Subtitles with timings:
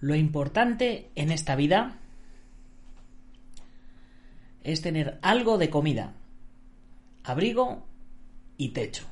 [0.00, 1.98] Lo importante en esta vida
[4.62, 6.14] es tener algo de comida,
[7.24, 7.84] abrigo
[8.56, 9.04] y techo.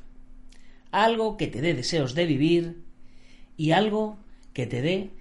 [0.91, 2.83] Algo que te dé deseos de vivir
[3.57, 4.17] y algo
[4.53, 5.11] que te dé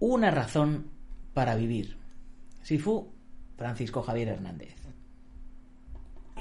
[0.00, 0.90] una razón
[1.34, 1.96] para vivir.
[2.62, 3.08] Sifu
[3.56, 4.74] Francisco Javier Hernández.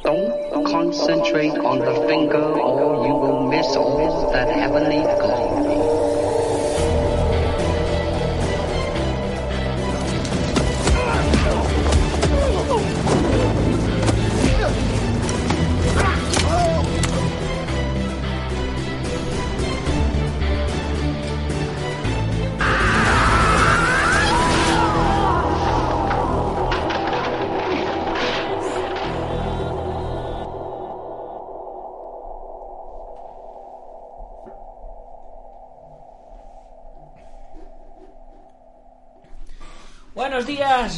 [0.06, 0.92] On
[1.80, 3.74] the finger or you will miss
[4.32, 5.97] that heavenly.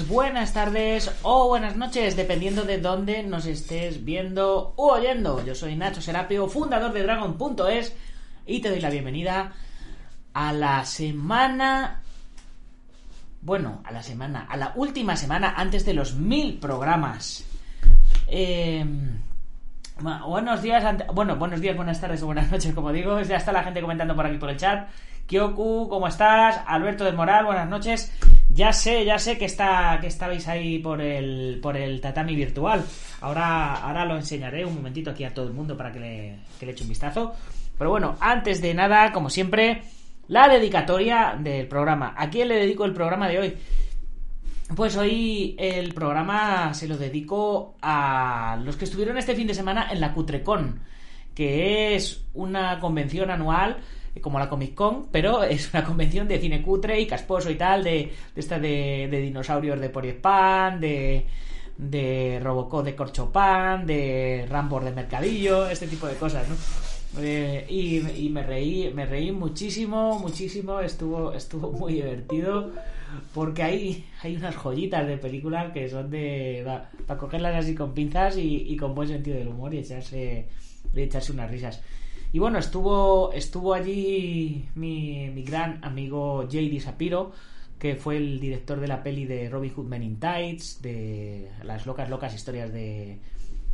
[0.09, 5.45] Buenas tardes o buenas noches, dependiendo de dónde nos estés viendo u oyendo.
[5.45, 7.95] Yo soy Nacho Serapio, fundador de Dragon.es
[8.47, 9.53] y te doy la bienvenida
[10.33, 12.01] a la semana...
[13.41, 17.45] Bueno, a la semana, a la última semana antes de los mil programas.
[18.27, 18.83] Eh,
[20.25, 23.21] buenos días, bueno, buenos días, buenas tardes o buenas noches, como digo.
[23.21, 24.89] Ya está la gente comentando por aquí por el chat.
[25.27, 26.59] Kyoku, ¿cómo estás?
[26.65, 28.11] Alberto del Moral, buenas noches.
[28.59, 32.83] Ya sé, ya sé que está que estabais ahí por el por el tatami virtual.
[33.21, 36.65] Ahora ahora lo enseñaré un momentito aquí a todo el mundo para que le, que
[36.65, 37.35] le eche un vistazo.
[37.77, 39.83] Pero bueno, antes de nada, como siempre,
[40.27, 42.13] la dedicatoria del programa.
[42.17, 43.57] ¿A quién le dedico el programa de hoy?
[44.75, 49.87] Pues hoy el programa se lo dedico a los que estuvieron este fin de semana
[49.89, 50.81] en la Cutrecon,
[51.33, 53.77] que es una convención anual
[54.21, 57.83] como la Comic Con, pero es una convención de cine cutre y casposo y tal,
[57.83, 61.25] de, de esta de, dinosaurios de Poriespan, de,
[61.77, 66.55] de Robocop de Corchopan, de Rambor de Mercadillo, este tipo de cosas, ¿no?
[67.17, 72.71] Eh, y, me reí, me reí muchísimo, muchísimo, estuvo, estuvo muy divertido
[73.33, 76.63] porque hay, hay unas joyitas de película que son de
[77.07, 80.47] para cogerlas así con pinzas y, con buen sentido del humor y echarse,
[80.93, 81.81] y echarse unas risas.
[82.31, 86.79] Y bueno, estuvo, estuvo allí mi, mi gran amigo J.D.
[86.79, 87.31] Sapiro,
[87.79, 91.87] que fue el director de la peli de Robin Hood Men in Tights, de las
[91.87, 93.19] locas, locas historias de,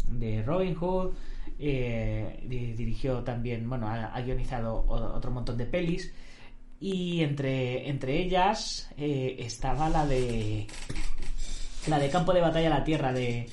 [0.10, 1.14] de Robin Hood.
[1.60, 6.14] Eh, dirigió también, bueno, ha, guionizado otro montón de pelis.
[6.80, 10.68] Y entre, entre ellas eh, estaba la de.
[11.88, 13.48] La de Campo de Batalla a la Tierra de,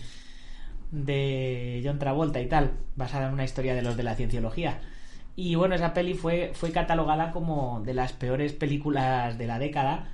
[0.91, 4.81] de John Travolta y tal, basada en una historia de los de la cienciología.
[5.35, 10.13] Y bueno, esa peli fue, fue catalogada como de las peores películas de la década.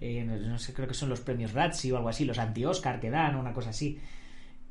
[0.00, 3.36] No sé, creo que son los premios Razzie o algo así, los anti-Oscar que dan,
[3.36, 3.98] una cosa así.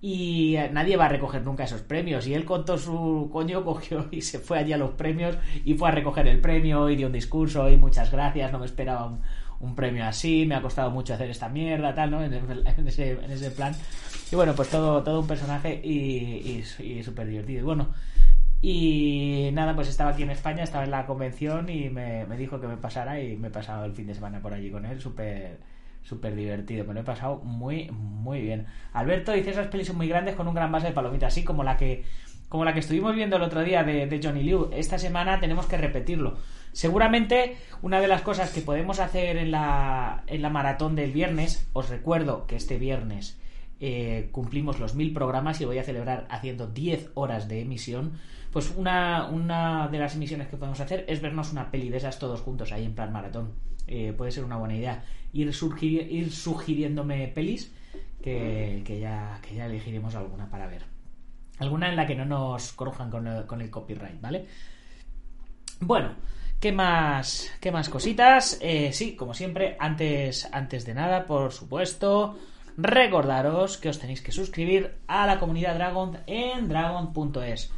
[0.02, 2.26] Y eh, nadie va a recoger nunca esos premios.
[2.28, 5.74] Y él con todo su coño cogió y se fue allí a los premios y
[5.74, 9.20] fue a recoger el premio y dio un discurso y muchas gracias, no me esperaba
[9.59, 12.24] un, premio así, me ha costado mucho hacer esta mierda, tal, ¿no?
[12.24, 13.76] En, ese, en ese plan.
[14.32, 17.59] Y bueno, pues todo, todo un personaje y, y, y súper divertido.
[17.59, 17.90] Y bueno,
[18.62, 22.68] y nada, pues estaba aquí en España, estaba en la convención y me, dijo que
[22.68, 25.59] me pasara y me he pasado el fin de semana por allí con él, súper
[26.02, 28.66] súper divertido, me he pasado muy, muy bien.
[28.94, 31.64] Alberto dice esas pelis son muy grandes con un gran base de palomitas, así como
[31.64, 32.03] la que
[32.47, 34.70] como la que estuvimos viendo el otro día de, de, Johnny Liu.
[34.74, 36.38] Esta semana tenemos que repetirlo.
[36.72, 41.70] Seguramente una de las cosas que podemos hacer en la, en la maratón del viernes,
[41.74, 43.40] os recuerdo que este viernes
[43.80, 48.14] eh, cumplimos los mil programas y voy a celebrar haciendo 10 horas de emisión
[48.52, 52.18] pues una, una de las emisiones que podemos hacer es vernos una peli de esas
[52.18, 53.54] todos juntos ahí en plan maratón.
[53.88, 55.04] Eh, puede ser una buena idea.
[55.34, 55.52] Ir,
[55.82, 57.72] ir sugiriéndome pelis
[58.22, 60.84] que, ya, que ya elegiremos alguna para ver.
[61.59, 62.76] Alguna en la que no nos
[63.28, 64.46] el, con el copyright, ¿vale?
[65.82, 66.16] Bueno,
[66.59, 68.58] ¿Qué más, qué más cositas?
[68.62, 72.38] Eh, sí, como siempre, antes, antes de nada, por supuesto,
[72.76, 77.72] recordaros que os tenéis que suscribir a la comunidad Dragon en dragon.es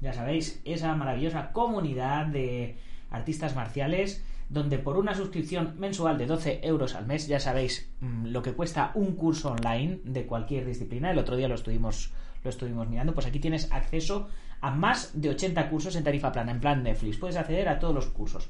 [0.00, 2.76] ya sabéis, esa maravillosa comunidad de
[3.10, 8.26] artistas marciales donde por una suscripción mensual de 12 euros al mes, ya sabéis mm,
[8.26, 12.12] lo que cuesta un curso online de cualquier disciplina, el otro día lo estuvimos,
[12.44, 14.28] lo estuvimos mirando, pues aquí tienes acceso
[14.60, 17.94] a más de 80 cursos en tarifa plana, en plan Netflix, puedes acceder a todos
[17.94, 18.48] los cursos.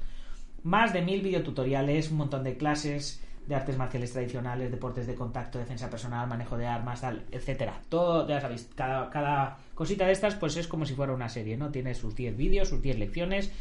[0.63, 5.59] Más de mil videotutoriales, un montón de clases, de artes marciales tradicionales, deportes de contacto,
[5.59, 7.81] defensa personal, manejo de armas, etcétera.
[7.89, 11.57] Todo, ya sabéis, cada, cada cosita de estas, pues es como si fuera una serie,
[11.57, 11.71] ¿no?
[11.71, 13.53] Tiene sus 10 vídeos, sus 10 lecciones,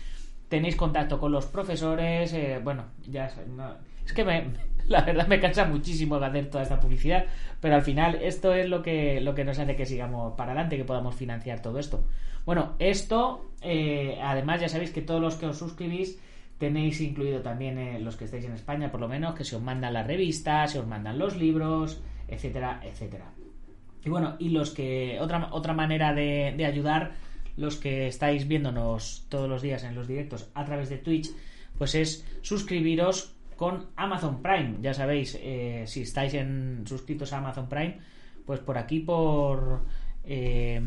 [0.49, 4.45] tenéis contacto con los profesores, eh, bueno, ya no, es que me,
[4.87, 7.25] la verdad me cansa muchísimo hacer toda esta publicidad,
[7.59, 10.77] pero al final esto es lo que, lo que nos hace que sigamos para adelante,
[10.77, 12.05] que podamos financiar todo esto.
[12.45, 16.19] Bueno, esto, eh, además ya sabéis que todos los que os suscribís
[16.57, 19.61] tenéis incluido también eh, los que estáis en España, por lo menos, que se os
[19.61, 23.25] mandan las revistas, se os mandan los libros, etcétera, etcétera.
[24.03, 27.13] Y bueno, y los que, otra, otra manera de, ayudar,
[27.57, 31.31] los que estáis viéndonos todos los días en los directos a través de Twitch,
[31.77, 34.75] pues es suscribiros con Amazon Prime.
[34.81, 37.99] Ya sabéis, eh, si estáis en, suscritos a Amazon Prime,
[38.45, 39.81] pues por aquí, por...
[40.23, 40.81] Eh,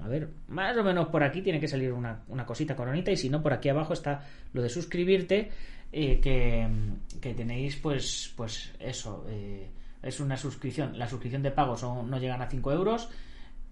[0.00, 3.16] a ver, más o menos por aquí tiene que salir una, una, cosita coronita y
[3.16, 5.50] si no, por aquí abajo está lo de suscribirte,
[5.92, 6.66] eh, que,
[7.20, 9.68] que, tenéis pues, pues eso, eh,
[10.02, 10.98] es una suscripción.
[10.98, 13.10] La suscripción de pago son, no llegan a 5 euros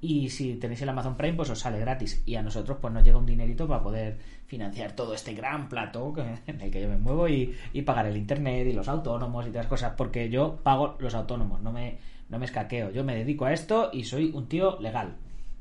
[0.03, 2.23] y si tenéis el Amazon Prime pues os sale gratis.
[2.27, 6.15] Y a nosotros pues nos llega un dinerito para poder financiar todo este gran plato
[6.47, 7.55] en el que yo me muevo y,
[7.87, 11.73] pagar el internet y los autónomos y todas cosas porque yo pago los autónomos no
[11.73, 12.91] me, no me escaqueo.
[12.91, 15.17] Yo me dedico a esto y soy un tío legal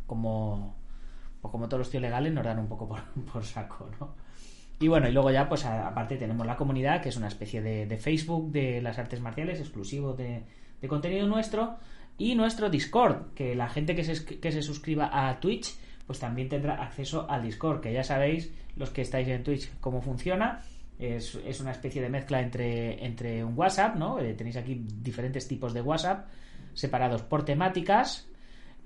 [0.09, 0.75] como
[1.41, 3.01] pues como todos los tíos legales nos dan un poco por,
[3.31, 4.15] por saco no
[4.81, 7.85] y bueno y luego ya pues aparte tenemos la comunidad que es una especie de,
[7.85, 10.43] de Facebook de las artes marciales exclusivo de,
[10.81, 11.77] de contenido nuestro
[12.19, 15.73] y nuestro Discord, que la gente que se, que se suscriba a Twitch,
[16.05, 20.01] pues también tendrá acceso al Discord, que ya sabéis, los que estáis en Twitch, cómo
[20.01, 20.61] funciona.
[20.99, 24.19] Es, es una especie de mezcla entre, entre un WhatsApp, ¿no?
[24.19, 26.27] Eh, tenéis aquí diferentes tipos de WhatsApp
[26.73, 28.28] separados por temáticas.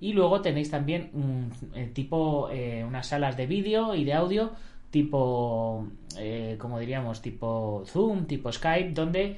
[0.04, 4.52] Y luego tenéis también un eh, tipo, eh, unas salas de vídeo y de audio,
[4.92, 9.38] tipo, eh, como diríamos, tipo Zoom, tipo Skype, donde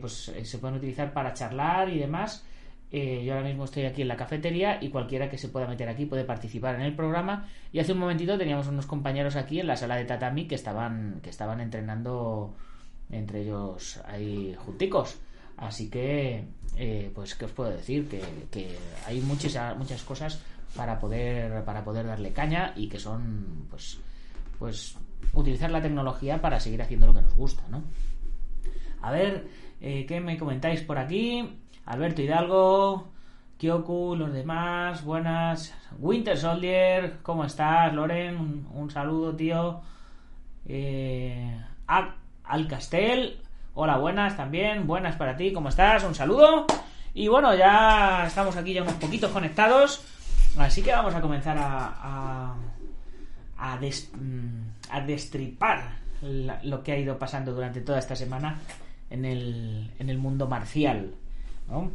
[0.00, 2.42] pues se pueden utilizar para charlar y demás
[2.90, 5.88] eh, yo ahora mismo estoy aquí en la cafetería y cualquiera que se pueda meter
[5.88, 7.48] aquí puede participar en el programa.
[7.72, 11.20] Y hace un momentito teníamos unos compañeros aquí en la sala de tatami que estaban,
[11.22, 12.54] que estaban entrenando
[13.10, 15.18] entre ellos ahí junticos.
[15.58, 16.44] Así que,
[16.76, 18.08] eh, pues, ¿qué os puedo decir?
[18.08, 20.40] Que, hay muchas, muchas cosas
[20.76, 23.98] para poder, para poder darle caña y que son, pues,
[24.58, 24.96] pues,
[25.32, 27.82] utilizar la tecnología para seguir haciendo lo que nos gusta, ¿no?
[29.02, 29.48] A ver,
[29.80, 31.58] eh, ¿qué me comentáis por aquí?
[31.86, 33.08] Alberto Hidalgo,
[33.58, 35.74] Kyoku, los demás, buenas.
[35.98, 37.92] Winter Soldier, ¿cómo estás?
[37.92, 39.80] Loren, un, un saludo, tío.
[40.66, 43.40] Eh, Al Castel,
[43.80, 46.02] hola, buenas también, buenas para ti, ¿cómo estás?
[46.02, 46.66] Un saludo.
[47.14, 50.02] Y bueno, ya estamos aquí ya unos poquitos conectados,
[50.58, 52.56] así que vamos a comenzar a,
[53.56, 54.10] a, des,
[54.90, 55.92] a destripar
[56.64, 58.58] lo que ha ido pasando durante toda esta semana
[59.10, 61.12] en el, en el mundo marcial.
[61.68, 61.92] ¿no?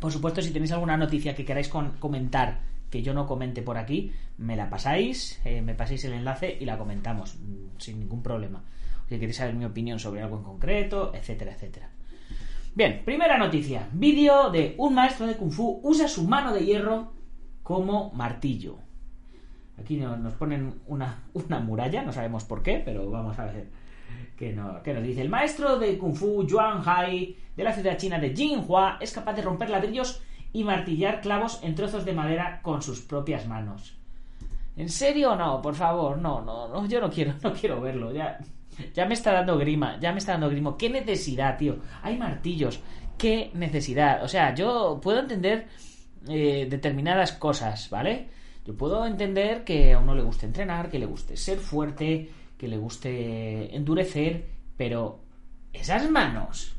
[0.00, 2.58] Por supuesto, si tenéis alguna noticia que queráis comentar
[2.90, 6.66] que yo no comente por aquí, me la pasáis, eh, me pasáis el enlace y
[6.66, 8.62] la comentamos mm, sin ningún problema.
[9.08, 11.88] O si queréis saber mi opinión sobre algo en concreto, etcétera, etcétera.
[12.74, 13.88] Bien, primera noticia.
[13.92, 17.12] Vídeo de un maestro de Kung Fu usa su mano de hierro
[17.62, 18.76] como martillo.
[19.80, 23.68] Aquí nos ponen una, una muralla, no sabemos por qué, pero vamos a ver
[24.36, 25.22] que, no, que nos dice.
[25.22, 29.32] El maestro de Kung Fu, Yuan Hai, de la ciudad china de Jinhua, es capaz
[29.32, 30.20] de romper ladrillos
[30.52, 33.96] y martillar clavos en trozos de madera con sus propias manos.
[34.76, 35.34] ¿En serio?
[35.34, 38.38] No, por favor, no, no, no, yo no quiero, no quiero verlo, ya,
[38.94, 40.76] ya me está dando grima, ya me está dando grimo.
[40.76, 41.78] ¿Qué necesidad, tío?
[42.02, 42.80] Hay martillos,
[43.16, 44.22] ¿qué necesidad?
[44.24, 45.66] O sea, yo puedo entender
[46.28, 48.28] eh, determinadas cosas, ¿vale?
[48.64, 52.68] Yo puedo entender que a uno le guste entrenar, que le guste ser fuerte, que
[52.68, 54.44] le guste endurecer,
[54.76, 55.20] pero
[55.72, 56.74] esas manos,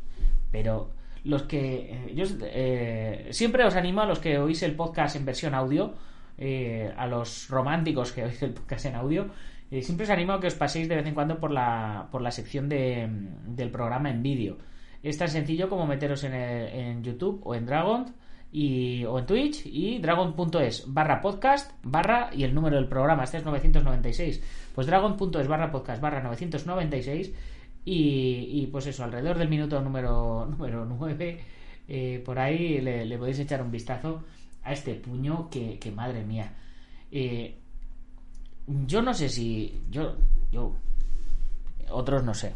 [0.51, 0.91] pero
[1.23, 5.25] los que eh, yo eh, siempre os animo a los que oís el podcast en
[5.25, 5.93] versión audio,
[6.37, 9.29] eh, a los románticos que oís el podcast en audio,
[9.71, 12.21] eh, siempre os animo a que os paséis de vez en cuando por la, por
[12.21, 13.07] la sección de,
[13.45, 14.57] del programa en vídeo.
[15.03, 18.13] Es tan sencillo como meteros en, el, en YouTube o en Dragon
[18.51, 23.37] y, o en Twitch y dragon.es barra podcast barra y el número del programa, este
[23.37, 24.41] es 996.
[24.73, 27.33] Pues dragon.es barra podcast barra 996
[27.85, 31.39] y, y, pues eso, alrededor del minuto número, número 9,
[31.87, 34.23] eh, por ahí le, podéis echar un vistazo
[34.63, 36.53] a este puño que, que madre mía.
[37.11, 37.55] Eh,
[38.85, 39.81] yo no sé si.
[39.89, 40.15] Yo.
[40.51, 40.75] Yo.
[41.89, 42.53] Otros no sé.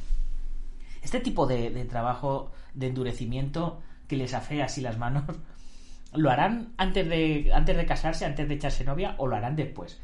[1.02, 5.24] Este tipo de, de trabajo de endurecimiento que les afea así las manos.
[6.14, 10.00] ¿Lo harán antes de, antes de casarse, antes de echarse novia o lo harán después?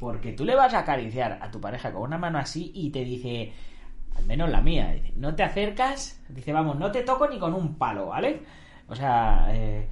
[0.00, 3.04] Porque tú le vas a acariciar a tu pareja con una mano así y te
[3.04, 3.52] dice,
[4.16, 7.54] al menos la mía, dice, no te acercas, dice, vamos, no te toco ni con
[7.54, 8.42] un palo, ¿vale?
[8.88, 9.88] O sea, eh,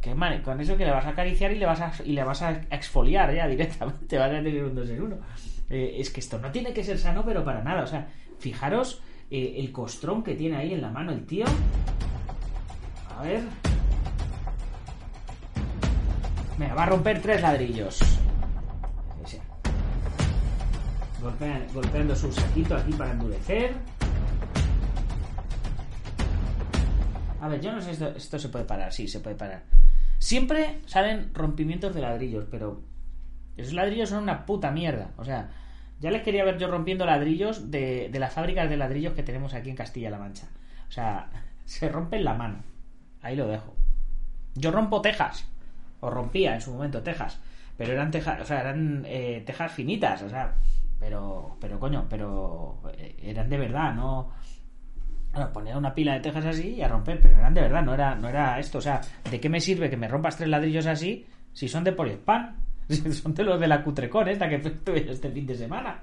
[0.00, 2.24] Que man- con eso que le vas a acariciar y le vas a, y le
[2.24, 5.16] vas a exfoliar ya directamente, vas a tener un 2 en 1.
[5.70, 7.82] es que esto no tiene que ser sano, pero para nada.
[7.82, 11.44] O sea, fijaros eh, el costrón que tiene ahí en la mano el tío.
[13.18, 13.42] A ver.
[16.56, 18.00] Venga, va a romper tres ladrillos.
[21.74, 23.72] Golpeando su saquito aquí para endurecer.
[27.40, 28.92] A ver, yo no sé si esto, esto se puede parar.
[28.92, 29.62] Sí, se puede parar.
[30.18, 32.82] Siempre salen rompimientos de ladrillos, pero
[33.56, 35.10] esos ladrillos son una puta mierda.
[35.16, 35.50] O sea,
[36.00, 39.54] ya les quería ver yo rompiendo ladrillos de, de las fábricas de ladrillos que tenemos
[39.54, 40.48] aquí en Castilla-La Mancha.
[40.88, 41.30] O sea,
[41.64, 42.62] se rompen la mano.
[43.22, 43.74] Ahí lo dejo.
[44.54, 45.46] Yo rompo tejas.
[46.00, 47.40] O rompía en su momento tejas.
[47.76, 50.54] Pero eran tejas, o sea, eran eh, tejas finitas, o sea,
[50.98, 54.32] pero, pero coño, pero eh, eran de verdad, no.
[55.32, 57.94] Bueno, poner una pila de tejas así y a romper, pero eran de verdad, no
[57.94, 58.78] era, no era esto.
[58.78, 61.92] O sea, ¿de qué me sirve que me rompas tres ladrillos así si son de
[61.92, 62.56] poliespan?
[62.88, 66.02] Si son de los de la Cutrecon esta que tuve este fin de semana.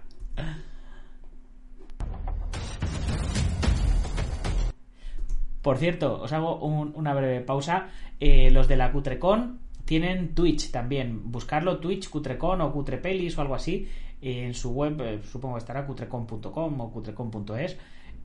[5.61, 7.87] Por cierto, os hago un- una breve pausa.
[8.19, 11.31] Eh, los de la Cutrecon tienen Twitch también.
[11.31, 13.87] Buscarlo Twitch, Cutrecon o Cutrepelis o algo así.
[14.21, 17.77] En su web, eh, supongo que estará cutrecon.com o cutrecon.es.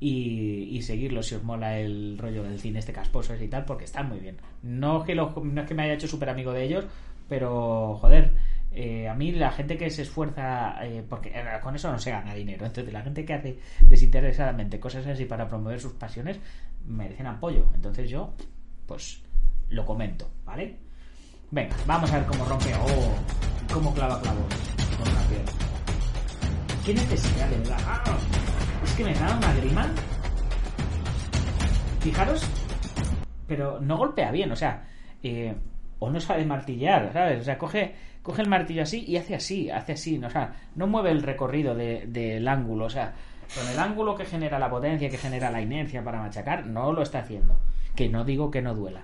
[0.03, 3.85] Y, y seguirlo si os mola el rollo del cine este casposo y tal, porque
[3.85, 4.39] están muy bien.
[4.63, 6.87] No que, lo- no es que me haya hecho súper amigo de ellos,
[7.29, 8.33] pero joder,
[8.73, 12.13] eh, a mí la gente que se esfuerza, eh, porque eh, con eso no se
[12.13, 16.39] gana dinero, entonces la gente que hace desinteresadamente cosas así para promover sus pasiones
[16.87, 17.67] merecen apoyo.
[17.75, 18.33] Entonces yo,
[18.87, 19.23] pues,
[19.69, 20.77] lo comento, ¿vale?
[21.51, 22.73] Venga, vamos a ver cómo rompe.
[22.75, 24.45] Oh, cómo clava clavos
[24.99, 25.53] con una piedra.
[26.87, 27.71] ¿Qué necesidad de?
[27.75, 28.03] ¡Ah!
[28.85, 29.87] Es que me da una grima.
[32.01, 32.43] Fijaros,
[33.47, 34.85] pero no golpea bien, o sea,
[35.23, 35.55] eh,
[35.99, 37.41] o no sabe martillar, ¿sabes?
[37.41, 40.29] O sea, coge, coge el martillo así y hace así, hace así, ¿no?
[40.29, 43.13] o sea, no mueve el recorrido de- del ángulo, o sea,
[43.55, 47.03] con el ángulo que genera la potencia, que genera la inercia para machacar, no lo
[47.03, 47.59] está haciendo.
[47.95, 49.03] Que no digo que no duela,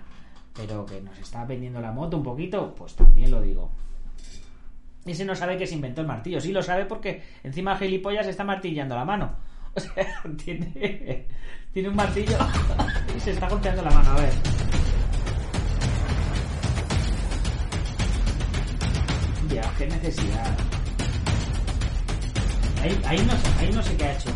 [0.55, 3.71] pero que nos está vendiendo la moto un poquito, pues también lo digo.
[5.05, 8.43] Ese no sabe que se inventó el martillo, sí lo sabe porque encima gilipollas está
[8.43, 9.35] martillando la mano.
[9.81, 11.27] O sea, tiene,
[11.73, 12.39] tiene un martillo
[13.15, 14.33] y se está golpeando la mano, a ver.
[19.51, 20.57] Ya, qué necesidad.
[22.83, 24.31] Ahí, no, ahí no sé qué ha hecho.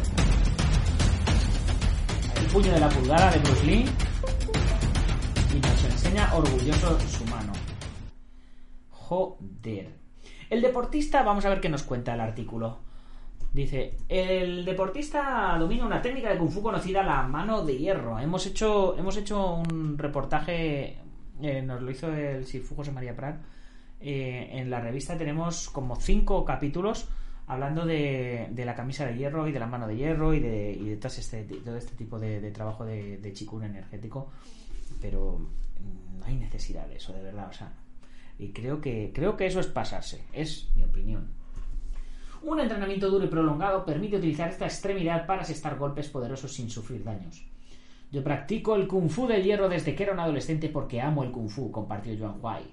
[2.37, 3.87] El puño de la pulgada de Bruce Lee.
[5.55, 7.53] Y nos enseña orgulloso su mano.
[8.91, 9.95] Joder.
[10.51, 12.90] El deportista, vamos a ver qué nos cuenta el artículo.
[13.53, 18.19] Dice, el deportista domina una técnica de kung fu conocida la mano de hierro.
[18.21, 20.99] Hemos hecho, hemos hecho un reportaje,
[21.43, 23.41] eh, nos lo hizo el Sifu José María Prat.
[24.01, 27.09] Eh, en la revista tenemos como cinco capítulos
[27.49, 30.71] hablando de, de la camisa de hierro y de la mano de hierro y de,
[30.71, 34.31] y de todo, este, todo este tipo de, trabajo de, de chikun energético.
[35.01, 35.39] Pero
[35.81, 37.49] mm, no hay necesidad de eso, de verdad.
[37.51, 37.73] O sea,
[38.39, 40.25] y creo que, creo que eso es pasarse.
[40.33, 41.40] Es mi opinión.
[42.43, 47.05] Un entrenamiento duro y prolongado permite utilizar esta extremidad para asestar golpes poderosos sin sufrir
[47.05, 47.45] daños.
[48.11, 51.31] Yo practico el kung fu del hierro desde que era un adolescente porque amo el
[51.31, 52.65] kung fu, compartió Yuan Huai.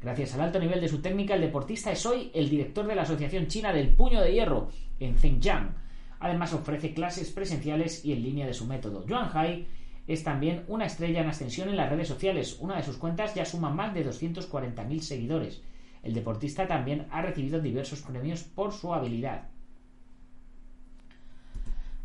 [0.00, 3.02] Gracias al alto nivel de su técnica, el deportista es hoy el director de la
[3.02, 4.68] Asociación China del Puño de Hierro
[5.00, 5.74] en Zhejiang.
[6.20, 9.04] Además ofrece clases presenciales y en línea de su método.
[9.06, 9.66] Yuan Hai
[10.06, 12.56] es también una estrella en ascensión en las redes sociales.
[12.60, 15.62] Una de sus cuentas ya suma más de 240.000 seguidores.
[16.02, 19.48] El deportista también ha recibido diversos premios por su habilidad.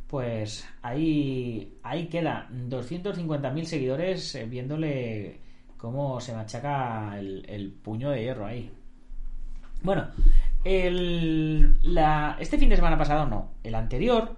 [0.07, 5.39] Pues ahí, ahí queda 250.000 seguidores eh, viéndole
[5.77, 8.71] cómo se machaca el, puño de hierro ahí.
[9.81, 10.07] Bueno,
[10.63, 14.35] el, la, este fin de semana pasado no, el anterior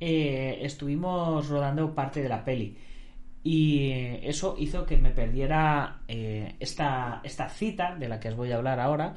[0.00, 2.76] eh, estuvimos rodando parte de la peli
[3.44, 3.90] y
[4.22, 8.56] eso hizo que me perdiera eh, esta, esta cita de la que os voy a
[8.56, 9.14] hablar ahora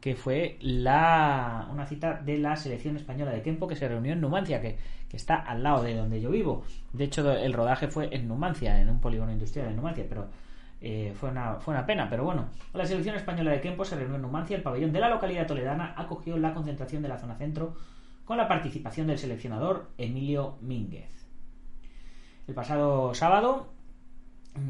[0.00, 4.20] que fue la, una cita de la selección española de tiempo que se reunió en
[4.20, 6.64] Numancia, que, que está al lado de donde yo vivo.
[6.92, 10.28] De hecho, el rodaje fue en Numancia, en un polígono industrial en Numancia, pero
[10.80, 12.08] eh, fue, una, fue una pena.
[12.08, 14.56] Pero bueno, la selección española de tiempo se reunió en Numancia.
[14.56, 17.76] El pabellón de la localidad toledana acogió la concentración de la zona centro
[18.24, 21.19] con la participación del seleccionador Emilio Mínguez.
[22.50, 23.68] El pasado sábado,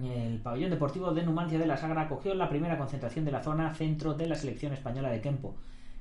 [0.05, 3.75] el pabellón deportivo de Numancia de la Sagra acogió la primera concentración de la zona
[3.75, 5.55] centro de la selección española de Kempo.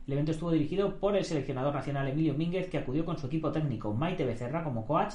[0.05, 3.53] El evento estuvo dirigido por el seleccionador nacional Emilio Mínguez, que acudió con su equipo
[3.53, 5.13] técnico Maite Becerra como coach,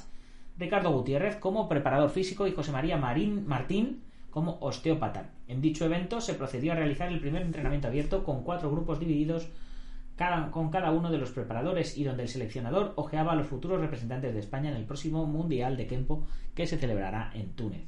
[0.57, 5.33] Ricardo Gutiérrez como preparador físico y José María Marín, Martín como osteópata.
[5.49, 9.51] En dicho evento se procedió a realizar el primer entrenamiento abierto con cuatro grupos divididos
[10.51, 14.33] con cada uno de los preparadores y donde el seleccionador ojeaba a los futuros representantes
[14.33, 17.83] de España en el próximo Mundial de Kempo que se celebrará en Túnez.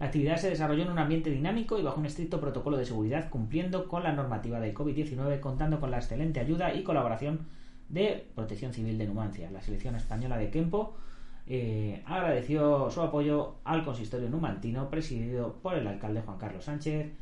[0.00, 3.30] La actividad se desarrolló en un ambiente dinámico y bajo un estricto protocolo de seguridad,
[3.30, 7.46] cumpliendo con la normativa del COVID-19, contando con la excelente ayuda y colaboración
[7.88, 9.50] de Protección Civil de Numancia.
[9.50, 10.94] La selección española de Kempo
[11.48, 17.12] eh, agradeció su apoyo al consistorio numantino, presidido por el alcalde Juan Carlos Sánchez,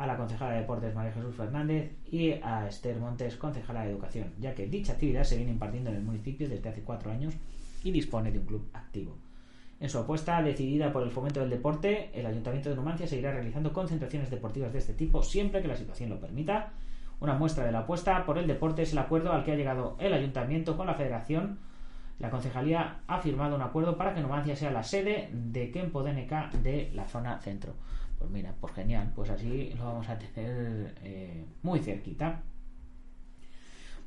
[0.00, 4.32] a la concejala de Deportes María Jesús Fernández y a Esther Montes, concejala de Educación,
[4.38, 7.34] ya que dicha actividad se viene impartiendo en el municipio desde hace cuatro años
[7.84, 9.18] y dispone de un club activo.
[9.78, 13.74] En su apuesta decidida por el fomento del deporte, el Ayuntamiento de Numancia seguirá realizando
[13.74, 16.72] concentraciones deportivas de este tipo siempre que la situación lo permita.
[17.20, 19.96] Una muestra de la apuesta por el deporte es el acuerdo al que ha llegado
[20.00, 21.58] el Ayuntamiento con la Federación.
[22.18, 26.52] La Concejalía ha firmado un acuerdo para que Numancia sea la sede de Kempo DNK
[26.62, 27.74] de la zona centro.
[28.20, 32.42] Pues mira, pues genial, pues así lo vamos a tener eh, muy cerquita.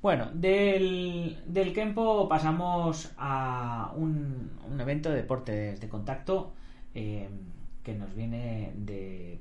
[0.03, 6.53] Bueno, del, del Kempo pasamos a un, evento de deportes de contacto
[6.93, 7.27] eh,
[7.81, 8.71] que nos viene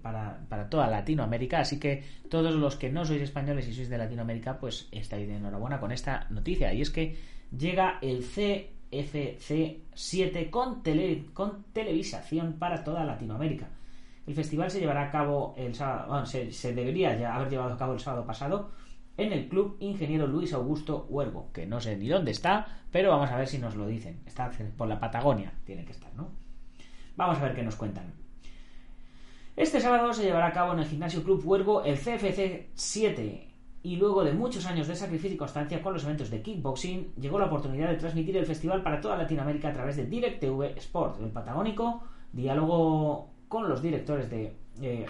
[0.01, 1.61] para, para, toda Latinoamérica.
[1.61, 5.37] Así que todos los que no sois españoles y sois de Latinoamérica, pues estáis de
[5.37, 6.73] enhorabuena con esta noticia.
[6.73, 7.15] Y es que
[7.55, 13.69] llega el CFC 7 con, tele, con televisación para toda Latinoamérica.
[14.33, 17.77] El festival se llevará a cabo el sábado, bueno, se, debería ya haber llevado a
[17.77, 18.71] cabo el sábado pasado
[19.19, 23.29] en el Club Ingeniero Luis Augusto Huergo, que no sé ni dónde está, pero vamos
[23.31, 24.23] a ver si nos lo dicen.
[24.25, 26.31] Está por la Patagonia, tiene que estar, ¿no?
[27.15, 28.11] Vamos a ver qué nos cuentan.
[29.55, 33.49] Este sábado se llevará a cabo en el Gimnasio Club Huergo el CFC 7
[33.83, 37.39] y luego de muchos años de sacrificio y constancia con los eventos de kickboxing, llegó
[37.39, 41.29] la oportunidad de transmitir el festival para toda Latinoamérica a través de DirecTV Sport, el
[41.29, 45.05] Patagónico, diálogo con los directores de eh,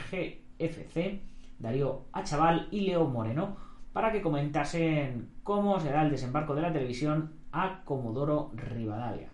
[0.58, 1.20] GFC,
[1.60, 3.56] Darío Achaval y Leo Moreno,
[3.92, 9.28] para que comentasen cómo será el desembarco de la televisión a Comodoro Rivadavia.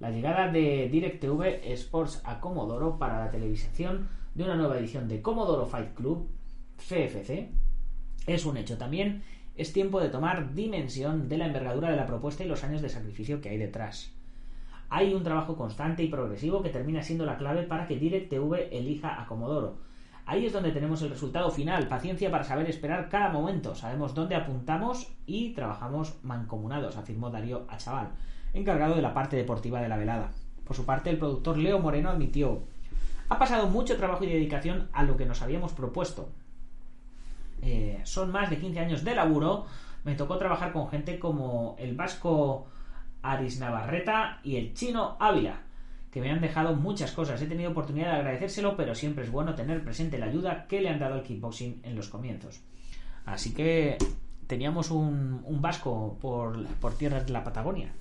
[0.00, 5.20] La llegada de DirecTV Sports a Comodoro para la televisación de una nueva edición de
[5.20, 6.30] Comodoro Fight Club,
[6.78, 7.50] CFC,
[8.26, 9.24] es un hecho también.
[9.56, 12.88] Es tiempo de tomar dimensión de la envergadura de la propuesta y los años de
[12.88, 14.21] sacrificio que hay detrás.
[14.94, 19.22] Hay un trabajo constante y progresivo que termina siendo la clave para que DirecTV elija
[19.22, 19.78] a Comodoro
[20.26, 24.36] Ahí es donde tenemos el resultado final, paciencia para saber esperar cada momento, sabemos dónde
[24.36, 28.10] apuntamos y trabajamos mancomunados, afirmó Darío Achaval,
[28.52, 30.30] encargado de la parte deportiva de la velada.
[30.66, 32.60] Por su parte, el productor Leo Moreno admitió,
[33.30, 36.28] ha pasado mucho trabajo y dedicación a lo que nos habíamos propuesto.
[37.62, 39.64] Eh, son más de 15 años de laburo,
[40.04, 42.66] me tocó trabajar con gente como el vasco
[43.22, 45.60] Aris Navarreta y el chino Ávila
[46.12, 47.40] que me han dejado muchas cosas.
[47.40, 50.90] He tenido oportunidad de agradecérselo, pero siempre es bueno tener presente la ayuda que le
[50.90, 52.60] han dado al kickboxing en los comienzos.
[53.24, 53.96] Así que
[54.46, 57.92] teníamos un, vasco por, por tierras de la Patagonia.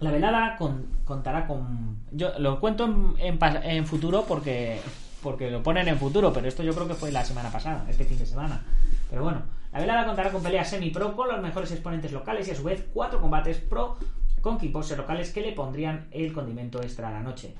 [0.00, 0.56] La velada
[1.04, 1.98] contará con.
[2.12, 2.86] Yo lo cuento
[3.18, 4.80] en, en, futuro porque,
[5.22, 8.04] porque lo ponen en futuro, pero esto yo creo que fue la semana pasada, este
[8.04, 8.62] fin de semana.
[9.08, 9.42] Pero bueno,
[9.72, 12.88] la velada contará con peleas semi-pro con los mejores exponentes locales y a su vez
[12.92, 13.96] cuatro combates pro
[14.40, 17.54] con equipos locales que le pondrían el condimento extra a la noche.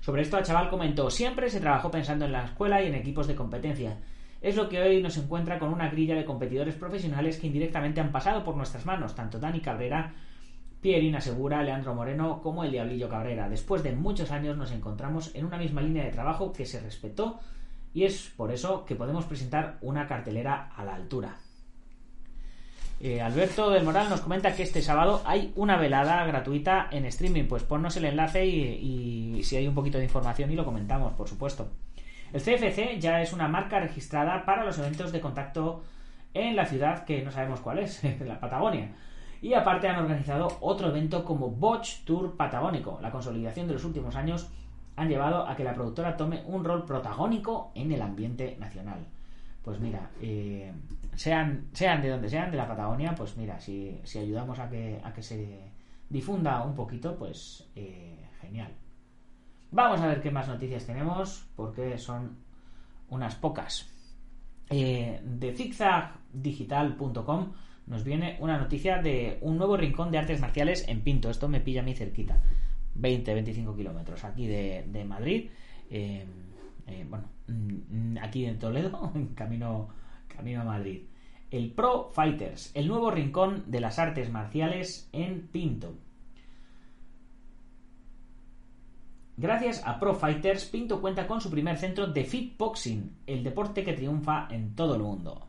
[0.00, 3.26] Sobre esto, a Chaval comentó: Siempre se trabajó pensando en la escuela y en equipos
[3.26, 3.98] de competencia.
[4.40, 8.10] Es lo que hoy nos encuentra con una grilla de competidores profesionales que indirectamente han
[8.10, 10.14] pasado por nuestras manos, tanto Dani Cabrera,
[10.80, 13.48] Pierina Segura, Leandro Moreno como el Diablillo Cabrera.
[13.48, 17.38] Después de muchos años nos encontramos en una misma línea de trabajo que se respetó
[17.94, 21.36] y es por eso que podemos presentar una cartelera a la altura.
[23.04, 27.48] Eh, Alberto del Moral nos comenta que este sábado hay una velada gratuita en streaming.
[27.48, 31.28] Pues ponnos el enlace y, si hay un poquito de información y lo comentamos, por
[31.28, 31.68] supuesto.
[32.32, 35.82] El CFC ya es una marca registrada para los eventos de contacto
[36.32, 38.92] en la ciudad que no sabemos cuál es, la Patagonia.
[39.42, 43.00] Y aparte han organizado otro evento como Botch Tour Patagónico.
[43.02, 44.48] La consolidación de los últimos años
[44.96, 49.06] han llevado a que la productora tome un rol protagónico en el ambiente nacional
[49.62, 50.72] pues mira, eh,
[51.14, 55.00] sean, sean de donde sean, de la Patagonia, pues mira, si, si ayudamos a que,
[55.02, 55.70] a que se
[56.08, 58.72] difunda un poquito, pues eh, genial.
[59.70, 62.38] Vamos a ver qué más noticias tenemos, porque son
[63.08, 63.88] unas pocas.
[64.68, 67.52] Eh, de zigzagdigital.com
[67.86, 71.30] nos viene una noticia de un nuevo rincón de artes marciales en Pinto.
[71.30, 72.42] Esto me pilla a mí cerquita,
[72.96, 75.50] 20-25 kilómetros aquí de, Madrid.
[75.90, 76.24] Eh,
[77.08, 79.88] bueno, mm, aquí en Toledo, camino,
[80.28, 81.02] camino a Madrid.
[81.50, 85.94] El Pro Fighters, el nuevo rincón de las artes marciales en Pinto.
[89.36, 93.94] Gracias a Pro Fighters, Pinto cuenta con su primer centro de fitboxing, el deporte que
[93.94, 95.46] triunfa en todo el mundo.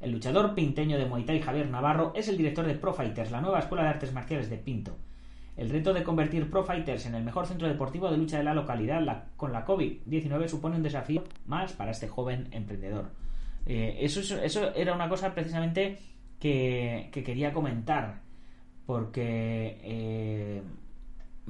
[0.00, 3.40] El luchador pinteño de Muay Thai Javier Navarro es el director de Pro Fighters, la
[3.40, 4.96] nueva escuela de artes marciales de Pinto.
[5.58, 8.54] El reto de convertir Pro Fighters en el mejor centro deportivo de lucha de la
[8.54, 13.10] localidad con la COVID-19 supone un desafío más para este joven emprendedor.
[13.66, 15.98] Eh, eso, eso, era una cosa precisamente
[16.38, 18.20] que, quería comentar,
[18.86, 20.62] porque eh,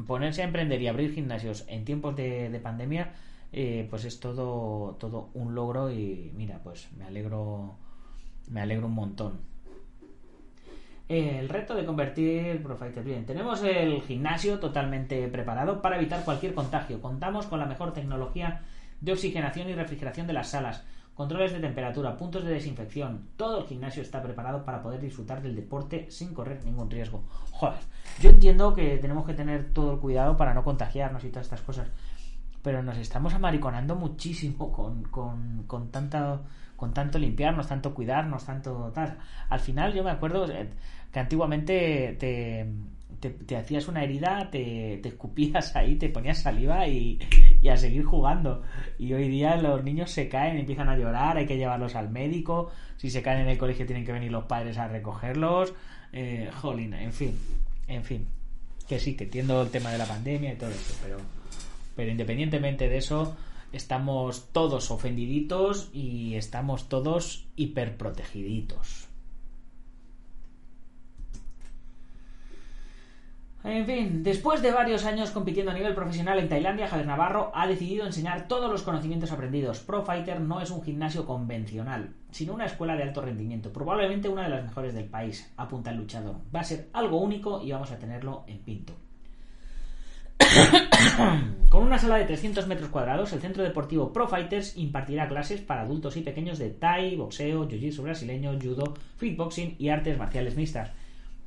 [0.07, 3.13] ponerse a emprender y abrir gimnasios en tiempos de, pandemia,
[3.53, 7.77] eh, pues es todo, todo un logro y mira, pues me alegro,
[8.49, 9.58] me alegro un montón
[11.09, 13.03] el reto de convertir Profighter.
[13.03, 17.01] Bien, tenemos el gimnasio totalmente preparado para evitar cualquier contagio.
[17.01, 18.61] Contamos con la mejor tecnología
[19.01, 23.29] de oxigenación y refrigeración de las salas, controles de temperatura, puntos de desinfección.
[23.37, 27.25] Todo el gimnasio está preparado para poder disfrutar del deporte sin correr ningún riesgo.
[27.53, 27.81] Joder,
[28.21, 31.63] yo entiendo que tenemos que tener todo el cuidado para no contagiarnos y todas estas
[31.63, 31.89] cosas,
[32.63, 36.41] pero nos estamos amariconando muchísimo con, con, con tanta
[36.79, 39.19] con tanto limpiarnos, tanto cuidarnos, tanto tal.
[39.49, 40.69] Al final yo me acuerdo eh,
[41.13, 47.19] que antiguamente te, hacías una herida, te, te, escupías ahí, te ponías saliva y,
[47.69, 48.63] a seguir jugando.
[48.97, 52.71] Y hoy día los niños se caen, empiezan a llorar, hay que llevarlos al médico.
[52.97, 55.75] Si se caen en el colegio tienen que venir los padres a recogerlos.
[56.13, 57.37] Eh, jolín, en fin,
[57.89, 58.25] en fin.
[58.89, 61.17] Que sí, que entiendo el tema de la pandemia y todo eso, pero,
[61.97, 63.37] pero independientemente de eso,
[63.73, 69.09] estamos todos ofendiditos y estamos todos hiperprotegiditos.
[73.65, 77.67] En fin, después de varios años compitiendo a nivel profesional en Tailandia, Javier Navarro ha
[77.67, 79.81] decidido enseñar todos los conocimientos aprendidos.
[79.81, 84.45] Pro Fighter no es un gimnasio convencional, sino una escuela de alto rendimiento, probablemente una
[84.45, 86.37] de las mejores del país, apunta el luchador.
[86.55, 88.95] Va a ser algo único y vamos a tenerlo en Pinto.
[91.69, 95.83] Con una sala de 300 metros cuadrados, el centro deportivo Pro Fighters impartirá clases para
[95.83, 100.91] adultos y pequeños de Thai, boxeo, jiu-jitsu brasileño, judo, fitboxing y artes marciales mixtas,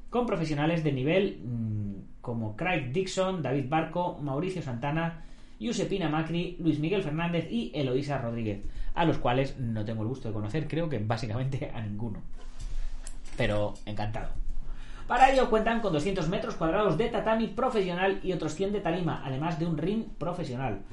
[0.10, 5.26] con profesionales de nivel mm, como Craig Dixon, David Barco, Mauricio Santana,
[5.60, 8.62] Giuseppina Macri, Luis Miguel Fernández y Eloisa Rodríguez,
[8.94, 12.22] a los cuales no tengo el gusto de conocer, creo que básicamente a ninguno.
[13.38, 14.30] Pero encantado.
[15.12, 19.22] Para ello cuentan con 200 metros cuadrados de tatami profesional y otros 100 de tarima,
[19.26, 20.84] además de un ring profesional.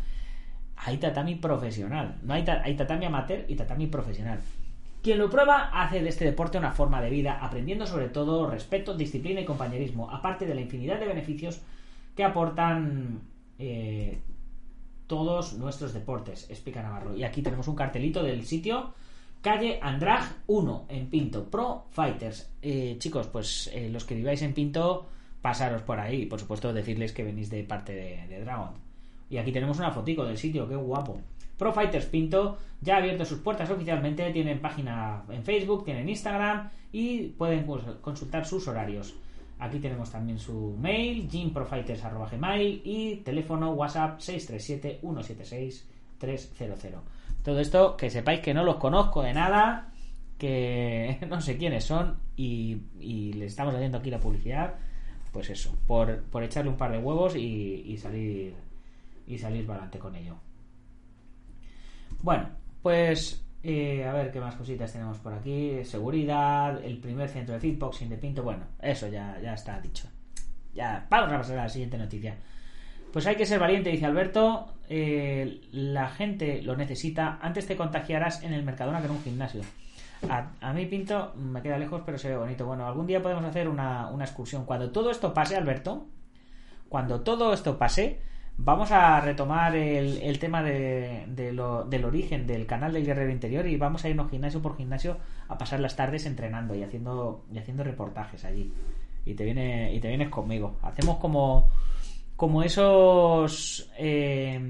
[0.75, 4.41] Hay tatami profesional, no hay, hay tatami amateur y tatami profesional.
[5.05, 8.97] Quien lo prueba hace de este deporte una forma de vida, aprendiendo sobre todo respeto,
[8.97, 11.61] disciplina y compañerismo, aparte de la infinidad de beneficios
[12.17, 13.21] que aportan
[13.61, 14.19] eh,
[15.07, 17.15] todos nuestros deportes, explica Navarro.
[17.15, 18.95] Y aquí tenemos un cartelito del sitio
[19.41, 22.51] Calle Andraj 1 en Pinto, Pro Fighters.
[22.61, 25.07] Eh, chicos, pues eh, los que viváis en Pinto,
[25.41, 26.27] pasaros por ahí.
[26.27, 27.93] Por supuesto, decirles que venís de parte
[28.29, 28.75] de, Dragon.
[29.31, 31.21] Y aquí tenemos una fotico del sitio, qué guapo.
[31.57, 36.71] Pro Fighters Pinto ya ha abierto sus puertas oficialmente, tienen página en Facebook, tienen Instagram
[36.93, 37.67] y pueden
[38.01, 39.15] consultar sus horarios.
[39.59, 45.87] Aquí tenemos también su mail, gymprofighters.gmail y teléfono WhatsApp 637 176
[46.19, 47.18] 300.
[47.43, 49.93] Todo esto, que sepáis que no los conozco de nada,
[50.39, 54.75] que no sé quiénes son y, y les estamos haciendo aquí la publicidad,
[55.33, 58.55] pues eso, por, echarle un par de huevos y, salir
[59.27, 60.37] y salir adelante con ello.
[62.23, 62.49] Bueno,
[62.83, 65.85] pues eh, a ver qué más cositas tenemos por aquí.
[65.85, 68.43] Seguridad, el primer centro de fitboxing de Pinto.
[68.43, 70.09] Bueno, eso ya, ya está dicho.
[70.75, 72.37] Ya, vamos a pasar a la siguiente noticia.
[73.13, 74.75] Pues hay que ser valiente, dice Alberto.
[74.89, 77.39] Eh, la gente lo necesita.
[77.43, 79.63] Antes te contagiarás en el Mercadona que en un gimnasio.
[80.29, 82.67] A, mí Pinto me queda lejos, pero se ve bonito.
[82.67, 84.65] Bueno, algún día podemos hacer una, excursión.
[84.65, 86.07] Cuando todo esto pase, Alberto,
[86.89, 88.21] cuando todo esto pase,
[88.57, 94.05] vamos a retomar el, tema de, del origen del canal del Guerrero Interior y vamos
[94.05, 98.45] a irnos gimnasio por gimnasio a pasar las tardes entrenando y haciendo, y haciendo reportajes
[98.45, 98.73] allí.
[99.25, 100.79] Y te, viene, y te vienes conmigo.
[100.83, 101.71] Hacemos como
[102.39, 104.61] como esos eh,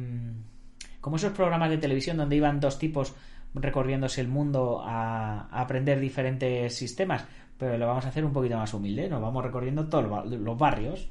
[1.03, 3.15] como esos programas de televisión donde iban dos tipos
[3.53, 7.27] recorriéndose el mundo a, aprender diferentes sistemas
[7.59, 11.11] pero lo vamos a hacer un poquito más humilde nos vamos recorriendo todos los barrios.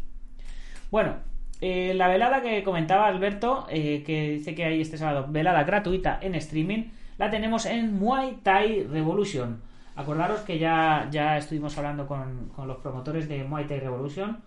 [0.89, 1.17] Bueno
[1.61, 6.17] eh, la velada que comentaba Alberto eh, que dice que hay este sábado velada gratuita
[6.23, 6.85] en streaming
[7.19, 9.61] la tenemos en Muay Thai Revolution.
[9.95, 14.39] Acordaros que ya, ya estuvimos hablando con, con los promotores de Muay Thai Revolution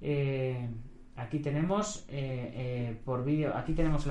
[0.00, 0.68] eh,
[1.20, 4.06] aquí tenemos eh, eh, por vídeo, aquí tenemos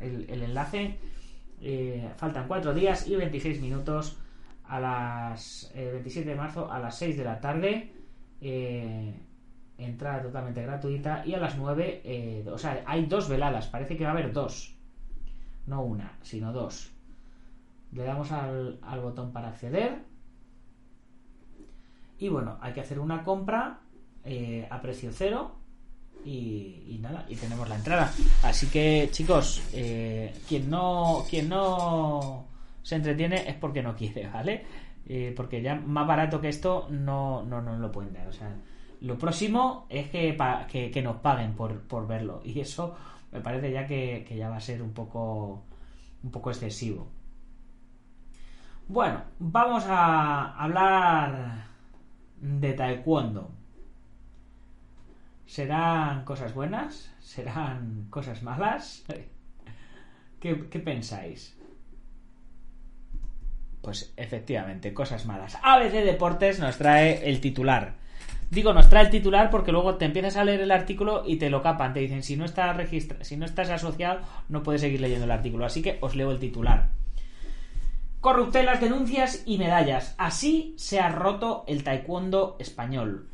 [0.00, 0.98] el, enlace.
[1.60, 4.16] Eh, faltan 4 días y 26 minutos
[4.64, 7.92] a las 27 de marzo a las 6 de la tarde
[8.40, 9.14] en
[9.78, 11.24] entrada totalmente gratuita.
[11.26, 13.66] Y a las 9, eh, o sea, hay dos veladas.
[13.66, 14.76] Parece que va a haber dos.
[15.66, 16.92] No una, sino dos.
[17.92, 19.98] Le damos al, botón para acceder.
[22.18, 23.80] Y bueno, hay que hacer una compra
[24.70, 25.57] a precio cero.
[26.24, 28.12] Y, nada, y tenemos la entrada.
[28.42, 32.44] Así que, chicos, eh, quien no quien no
[32.82, 34.64] se entretiene es porque no quiere, ¿vale?
[35.06, 38.28] Eh, porque ya más barato que esto no, no, no lo pueden dar.
[38.28, 38.54] O sea,
[39.00, 40.36] lo próximo es que,
[40.70, 42.42] que, que nos paguen por, por verlo.
[42.44, 42.96] Y eso
[43.32, 45.64] me parece ya que, que ya va a ser un poco,
[46.22, 47.08] un poco excesivo.
[48.88, 51.66] Bueno, vamos a hablar
[52.40, 53.50] de taekwondo.
[55.48, 57.10] ¿Serán cosas buenas?
[57.20, 59.02] ¿Serán cosas malas?
[60.40, 61.56] ¿Qué, pensáis?
[63.80, 65.56] Pues efectivamente, cosas malas.
[65.62, 67.94] ABC Deportes nos trae el titular.
[68.50, 71.48] Digo, nos trae el titular porque luego te empiezas a leer el artículo y te
[71.48, 71.94] lo capan.
[71.94, 75.30] Te dicen, si no estás registra si no estás asociado, no puedes seguir leyendo el
[75.30, 75.64] artículo.
[75.64, 76.90] Así que os leo el titular.
[78.20, 80.14] Corruptelas, denuncias y medallas.
[80.18, 83.30] Así se ha roto el taekwondo español.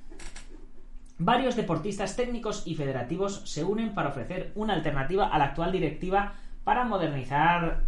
[1.18, 6.35] Varios deportistas técnicos y federativos se unen para ofrecer una alternativa a la actual directiva
[6.64, 7.85] para modernizar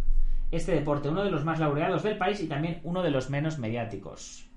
[0.49, 3.59] este deporte, uno de los más laureados del país y también uno de los menos
[3.59, 4.47] mediáticos.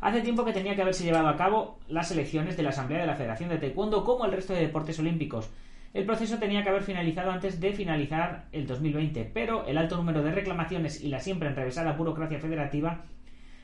[0.00, 3.06] Hace tiempo que tenía que haberse llevado a cabo las elecciones de la Asamblea de
[3.06, 5.50] la Federación de Taekwondo como el resto de deportes olímpicos.
[5.92, 10.22] El proceso tenía que haber finalizado antes de finalizar el 2020, pero el alto número
[10.22, 13.04] de reclamaciones y la siempre enrevesada burocracia federativa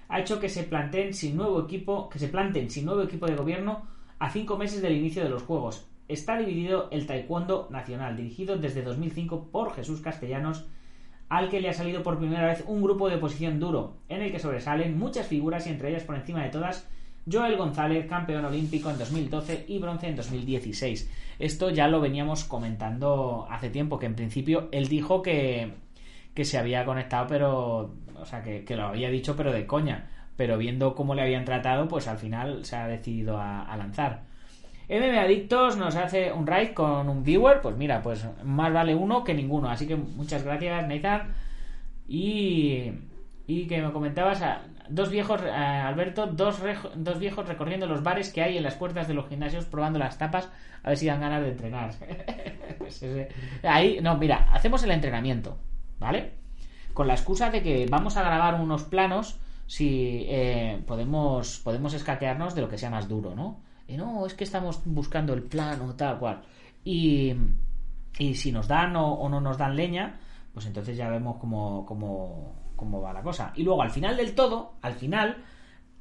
[0.09, 3.37] ha hecho que se planteen sin nuevo equipo, que se planten sin nuevo equipo de
[3.37, 5.87] gobierno a cinco meses del inicio de los Juegos.
[6.06, 10.66] Está dividido el Taekwondo Nacional, dirigido desde 2005 por Jesús Castellanos,
[11.28, 14.30] al que le ha salido por primera vez un grupo de oposición duro, en el
[14.30, 16.87] que sobresalen muchas figuras y entre ellas por encima de todas
[17.30, 21.11] Joel González, campeón olímpico en 2012 y bronce en 2016.
[21.38, 25.72] Esto ya lo veníamos comentando hace tiempo, que en principio él dijo que,
[26.35, 30.11] que se había conectado, pero, o sea, que, que lo había dicho, pero de coña.
[30.40, 34.22] Pero viendo cómo le habían tratado, pues al final se ha decidido a, lanzar.
[34.88, 39.22] MM Adictos nos hace un raid con un viewer, pues mira, pues más vale uno
[39.22, 39.68] que ninguno.
[39.68, 41.35] Así que muchas gracias, Nathan.
[42.09, 42.90] Y,
[43.46, 46.59] y que me comentabas, a, dos viejos, eh, Alberto, dos,
[46.94, 50.16] dos viejos recorriendo los bares que hay en las puertas de los gimnasios probando las
[50.16, 50.48] tapas
[50.83, 51.90] a ver si dan ganas de entrenar.
[53.62, 55.59] Ahí, no, mira, hacemos el entrenamiento,
[55.98, 56.31] ¿vale?
[56.94, 59.38] Con la excusa de que vamos a grabar unos planos
[59.70, 63.61] si eh, podemos, podemos escaquearnos de lo que sea más duro, ¿no?
[63.87, 66.42] Y no, es que estamos buscando el plano, tal cual.
[66.83, 67.33] Y,
[68.18, 70.18] y si nos dan o, no nos dan leña,
[70.52, 73.52] pues entonces ya vemos cómo, cómo, cómo va la cosa.
[73.54, 75.44] Y luego al final del todo, al final,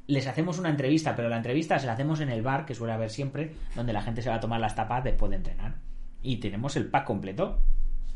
[0.07, 2.93] les hacemos una entrevista, pero la entrevista se la hacemos en el bar, que suele
[2.93, 5.75] haber siempre, donde la gente se va a tomar las tapas después de entrenar.
[6.23, 7.59] Y tenemos el pack completo.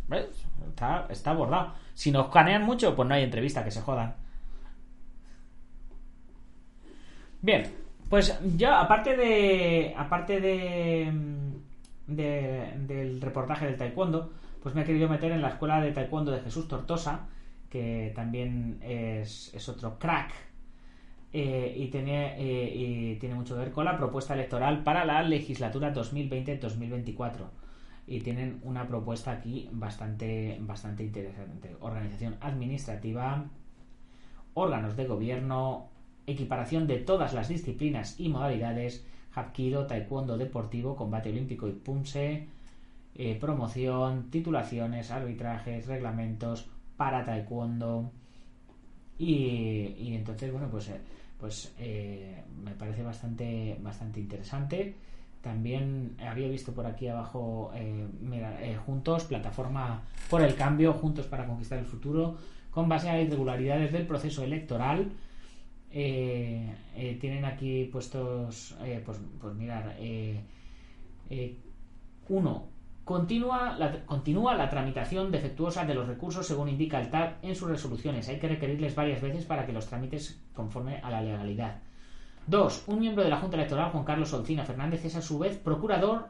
[0.07, 0.47] ¿Ves?
[0.67, 1.75] Está, está abordado.
[1.93, 4.22] Si nos canean mucho, pues no hay entrevista, que se jodan.
[7.43, 7.63] Bien,
[8.09, 9.93] pues yo, aparte de.
[9.95, 11.11] Aparte de.
[11.11, 11.53] mm,
[12.15, 16.31] de- del reportaje del taekwondo, pues me he querido meter en la escuela de taekwondo
[16.31, 17.27] de Jesús Tortosa,
[17.69, 20.31] que también es, es otro crack.
[21.35, 25.23] eh, y, tiene, eh, y tiene mucho que ver con la propuesta electoral para la
[25.23, 27.49] legislatura 2020-2024.
[28.07, 31.75] Y tienen una propuesta aquí bastante, bastante interesante.
[31.81, 33.45] Organización administrativa,
[34.53, 35.89] órganos de gobierno,
[36.27, 42.47] equiparación de todas las disciplinas y modalidades, Hapkido, Taekwondo deportivo, combate olímpico y Punse,
[43.15, 48.11] eh, promoción, titulaciones, arbitrajes, reglamentos para Taekwondo.
[49.17, 50.99] Y, y entonces, bueno, pues, eh,
[51.39, 54.95] pues eh, me parece bastante, bastante interesante.
[55.41, 61.45] También había visto por aquí abajo, eh, mira, Juntos, plataforma por el cambio, Juntos para
[61.45, 62.37] conquistar el futuro,
[62.71, 65.11] con base a irregularidades del proceso electoral.
[65.95, 70.43] Eh, eh, tienen aquí puestos, eh, pues, pues mirar, eh,
[72.29, 72.67] uno,
[73.03, 77.69] continúa la, continúa la tramitación defectuosa de los recursos según indica el TAC en sus
[77.69, 78.27] resoluciones.
[78.27, 81.81] Hay que requerirles varias veces para que los trámites conforme a la legalidad.
[82.47, 82.85] 2.
[82.87, 86.27] Un miembro de la Junta Electoral, Juan Carlos Olcina Fernández, es a su vez procurador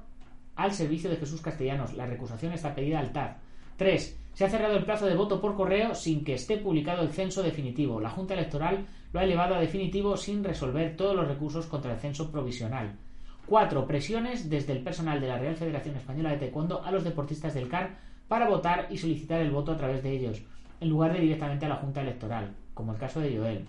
[0.56, 1.94] al servicio de Jesús Castellanos.
[1.94, 3.40] La recusación está pedida al TAR.
[3.78, 4.20] 3.
[4.34, 7.42] Se ha cerrado el plazo de voto por correo sin que esté publicado el censo
[7.42, 8.00] definitivo.
[8.00, 12.00] La Junta Electoral lo ha elevado a definitivo sin resolver todos los recursos contra el
[12.00, 12.98] censo provisional.
[13.46, 13.86] 4.
[13.86, 17.70] Presiones desde el personal de la Real Federación Española de Taekwondo a los deportistas del
[17.70, 17.98] CAR
[18.28, 20.42] para votar y solicitar el voto a través de ellos,
[20.80, 23.66] en lugar de directamente a la Junta Electoral, como el caso de Joel.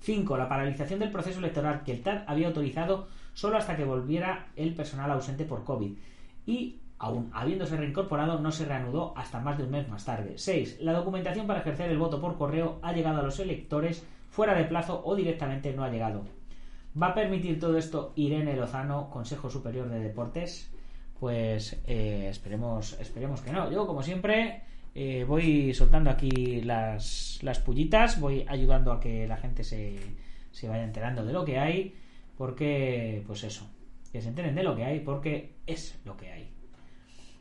[0.00, 0.36] 5.
[0.38, 4.74] La paralización del proceso electoral que el TAR había autorizado solo hasta que volviera el
[4.74, 5.92] personal ausente por COVID.
[6.46, 10.38] Y aún habiéndose reincorporado, no se reanudó hasta más de un mes más tarde.
[10.38, 10.78] 6.
[10.80, 14.64] La documentación para ejercer el voto por correo ha llegado a los electores fuera de
[14.64, 16.24] plazo o directamente no ha llegado.
[17.00, 20.72] ¿Va a permitir todo esto Irene Lozano, Consejo Superior de Deportes?
[21.20, 23.70] Pues eh, esperemos, esperemos que no.
[23.70, 24.62] Yo, como siempre,
[24.94, 29.98] eh, voy soltando aquí las, las pullitas, voy ayudando a que la gente se,
[30.50, 31.94] se vaya enterando de lo que hay,
[32.36, 33.68] porque, pues eso,
[34.12, 36.50] que se enteren de lo que hay, porque es lo que hay.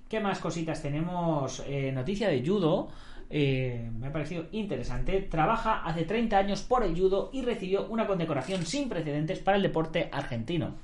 [0.09, 1.63] ¿Qué más cositas tenemos?
[1.67, 2.89] Eh, noticia de judo.
[3.29, 5.21] Eh, me ha parecido interesante.
[5.21, 9.63] Trabaja hace 30 años por el judo y recibió una condecoración sin precedentes para el
[9.63, 10.75] deporte argentino.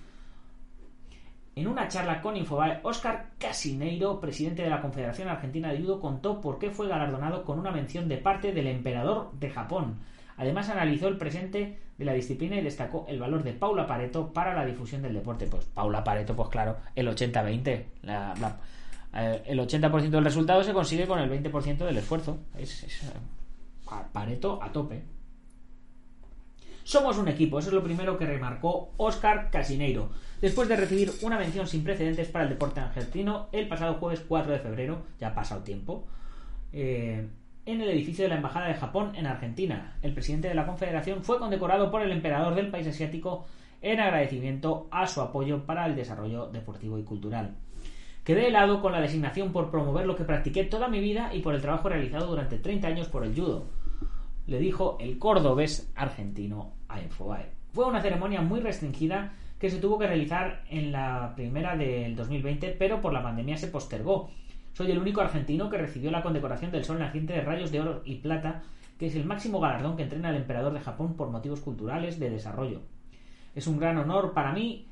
[1.56, 6.42] En una charla con Infobae, Oscar Casineiro, presidente de la Confederación Argentina de Judo, contó
[6.42, 10.00] por qué fue galardonado con una mención de parte del emperador de Japón.
[10.36, 14.56] Además, analizó el presente de la disciplina y destacó el valor de Paula Pareto para
[14.56, 15.46] la difusión del deporte.
[15.46, 17.68] Pues Paula Pareto, pues claro, el 80-20.
[17.68, 17.86] Eh,
[19.14, 22.40] el 80% del resultado se consigue con el 20% del esfuerzo.
[22.58, 23.12] Es, es,
[24.12, 25.04] Pareto a tope.
[26.84, 30.10] Somos un equipo, eso es lo primero que remarcó Oscar Casineiro,
[30.42, 34.52] después de recibir una mención sin precedentes para el deporte argentino el pasado jueves 4
[34.52, 36.06] de febrero, ya ha pasado tiempo,
[36.74, 37.26] eh,
[37.66, 39.98] en el edificio de la Embajada de Japón en Argentina.
[40.02, 43.46] El presidente de la Confederación fue condecorado por el emperador del país asiático
[43.82, 47.56] en agradecimiento a su apoyo para el desarrollo deportivo y cultural.
[48.24, 51.56] Quedé helado con la designación por promover lo que practiqué toda mi vida y por
[51.56, 53.66] el trabajo realizado durante 30 años por el judo
[54.48, 57.52] le dijo el cordobés argentino a Infobae.
[57.74, 62.76] Fue una ceremonia muy restringida que se tuvo que realizar en la primera del 2020,
[62.78, 64.30] pero por la pandemia se postergó.
[64.74, 68.02] Soy el único argentino que recibió la condecoración del Sol naciente de rayos de oro
[68.04, 68.64] y plata,
[69.00, 72.30] que es el máximo galardón que entrena el emperador de Japón por motivos culturales de
[72.30, 72.82] desarrollo.
[73.56, 74.88] Es un gran honor para mí,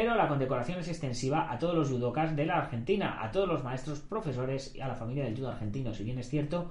[0.00, 3.64] pero la condecoración es extensiva a todos los judokas de la Argentina, a todos los
[3.64, 5.92] maestros, profesores y a la familia del judo argentino.
[5.92, 6.70] Si bien es cierto,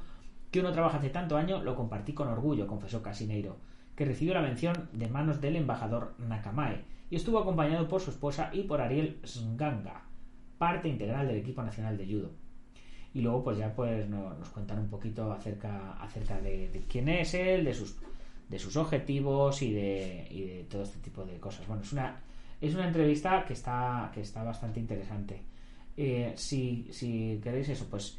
[0.50, 3.58] que uno trabaja hace tanto año lo compartí con orgullo, confesó Casineiro,
[3.98, 8.50] que recibió la mención de manos del embajador Nakamae y estuvo acompañado por su esposa
[8.54, 10.06] y por Ariel Sganga,
[10.58, 12.32] parte integral del equipo nacional de judo.
[13.14, 17.66] Y luego pues ya pues nos, cuentan un poquito acerca, acerca de, quién es él,
[17.66, 17.98] de sus,
[18.48, 21.68] de sus objetivos y de, y de todo este tipo de cosas.
[21.68, 22.22] Bueno, es una,
[22.60, 25.42] es una entrevista que está, que está bastante interesante.
[25.96, 28.18] Eh, si, queréis eso, pues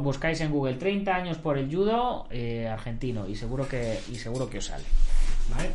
[0.00, 4.48] buscáis en Google 30 años por el judo eh, argentino y seguro que y seguro
[4.48, 4.84] que os sale
[5.50, 5.70] ¿vale?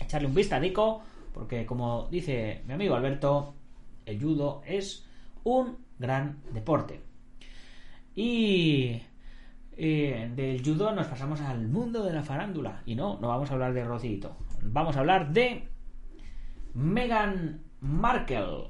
[0.00, 1.02] echarle un vistadico
[1.34, 3.54] porque como dice mi amigo Alberto
[4.06, 5.04] el judo es
[5.42, 7.00] un gran deporte
[8.14, 9.02] y
[9.76, 13.54] eh, del judo nos pasamos al mundo de la farándula y no, no vamos a
[13.54, 15.68] hablar de Rocito vamos a hablar de
[16.78, 18.68] Meghan Markle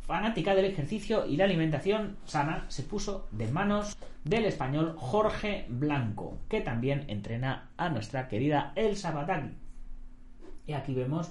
[0.00, 6.40] fanática del ejercicio y la alimentación sana, se puso de manos del español Jorge Blanco,
[6.48, 9.52] que también entrena a nuestra querida Elsa Batagui.
[10.66, 11.30] Y aquí vemos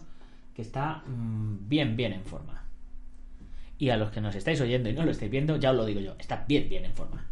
[0.56, 2.64] que está mmm, bien, bien en forma.
[3.78, 5.86] Y a los que nos estáis oyendo y no lo estáis viendo, ya os lo
[5.86, 7.28] digo yo, está bien, bien en forma.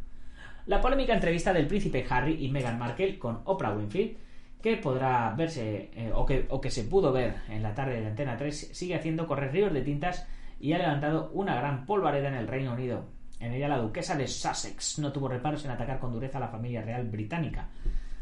[0.66, 4.18] La polémica entrevista del príncipe Harry y Meghan Markle con Oprah Winfrey,
[4.64, 8.08] que podrá verse eh, o, que, o que se pudo ver en la tarde de
[8.08, 10.26] Antena 3, sigue haciendo correr ríos de tintas
[10.58, 13.04] y ha levantado una gran polvareda en el Reino Unido.
[13.42, 16.48] En ella la duquesa de Sussex no tuvo reparos en atacar con dureza a la
[16.48, 17.68] familia real británica,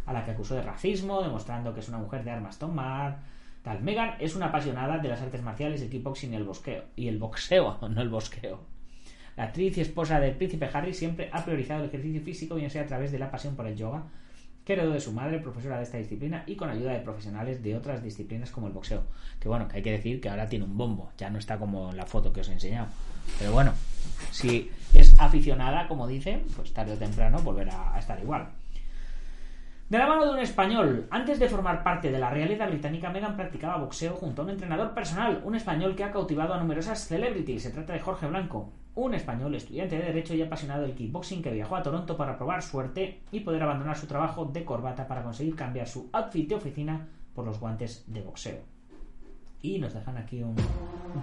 [0.08, 3.19] a la que acusó de racismo, demostrando que es una mujer de armas tomar.
[3.62, 3.84] Tal.
[3.84, 6.86] Meghan es una apasionada de las artes marciales, el kickboxing y el bosqueo.
[6.95, 8.62] Y el boxeo, no el bosqueo.
[9.38, 12.82] La actriz y esposa del príncipe Harry siempre ha priorizado el ejercicio físico, bien sea
[12.82, 14.06] a través de la pasión por el yoga,
[14.72, 17.76] que heredó de su madre, profesora de esta disciplina, y con ayuda de profesionales de
[17.76, 19.04] otras disciplinas como el boxeo.
[19.38, 21.92] Que bueno, que hay que decir que ahora tiene un bombo, ya no está como
[21.92, 22.88] la foto que os he enseñado.
[23.38, 23.74] Pero bueno,
[24.32, 28.48] si es aficionada, como dice, pues tarde o temprano volverá a estar igual.
[29.90, 33.36] De la mano de un español, antes de formar parte de la realidad británica, Megan
[33.36, 37.64] practicaba boxeo junto a un entrenador personal, un español que ha cautivado a numerosas celebrities.
[37.64, 41.51] Se trata de Jorge Blanco, un español estudiante de Derecho y apasionado del kickboxing que
[41.51, 45.56] viajó a Toronto para probar suerte y poder abandonar su trabajo de corbata para conseguir
[45.56, 48.60] cambiar su outfit de oficina por los guantes de boxeo.
[49.62, 50.56] Y nos dejan aquí un,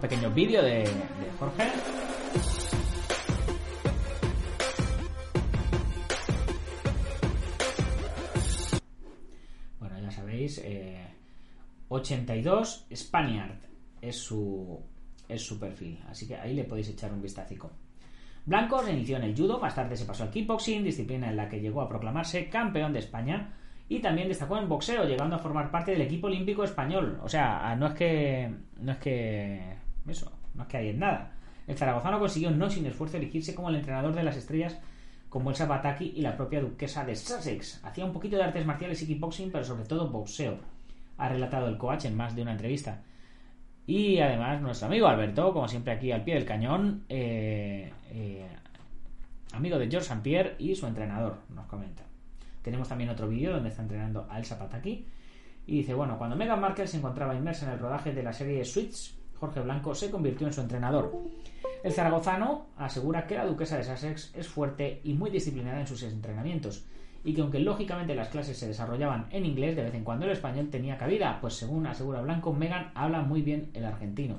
[0.01, 0.89] pequeño vídeo de,
[1.39, 1.65] Jorge.
[9.81, 11.05] Bueno, ya sabéis, eh,
[11.89, 13.59] 82 Spaniard
[14.01, 14.81] es su,
[15.29, 15.99] es su perfil.
[16.09, 17.71] Así que ahí le podéis echar un vistacico.
[18.47, 21.49] Blanco se inició en el judo, más tarde se pasó al kickboxing, disciplina en la
[21.49, 23.55] que llegó a proclamarse campeón de España
[23.89, 27.19] y también destacó en boxeo, llegando a formar parte del equipo olímpico español.
[27.23, 28.51] O sea, no es que.
[28.81, 29.77] No es que.
[30.07, 31.33] Eso, no es que hay en nada.
[31.67, 34.79] El zaragozano consiguió no sin esfuerzo elegirse como el entrenador de las estrellas
[35.29, 37.85] como el Sabataki y la propia duquesa de Sussex.
[37.85, 40.59] Hacía un poquito de artes marciales y kickboxing, pero sobre todo boxeo.
[41.19, 43.03] Ha relatado el coach en más de una entrevista.
[43.89, 48.47] Y además nuestro amigo Alberto, como siempre aquí al pie del cañón, eh, eh,
[49.55, 50.15] amigo de George.
[50.23, 52.03] Pierre y su entrenador, nos comenta.
[52.61, 55.07] Tenemos también otro vídeo donde está entrenando a Elsa Pataki.
[55.67, 58.63] Y dice, bueno, cuando Meghan Markle se encontraba inmersa en el rodaje de la serie
[58.67, 61.11] Switch, Jorge Blanco se convirtió en su entrenador.
[61.83, 66.03] El zaragozano asegura que la duquesa de Sussex es fuerte y muy disciplinada en sus
[66.03, 66.85] entrenamientos,
[67.25, 70.33] y que aunque lógicamente las clases se desarrollaban en inglés, de vez en cuando el
[70.33, 74.39] español tenía cabida, pues según asegura Blanco, Meghan habla muy bien el argentino.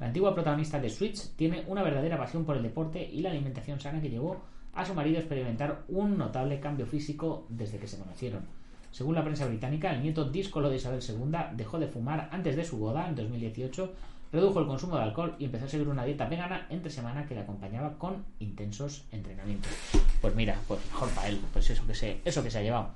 [0.00, 3.80] La antigua protagonista de Switch tiene una verdadera pasión por el deporte y la alimentación
[3.80, 4.40] sana que llevó
[4.74, 8.57] a su marido experimentar un notable cambio físico desde que se conocieron.
[8.90, 12.64] Según la prensa británica, el nieto díscolo de Isabel II dejó de fumar antes de
[12.64, 13.92] su boda en 2018,
[14.32, 17.34] redujo el consumo de alcohol y empezó a seguir una dieta vegana entre semana que
[17.34, 19.72] le acompañaba con intensos entrenamientos.
[20.20, 22.90] Pues mira, pues mejor para él, pues eso que se, eso que se ha llevado.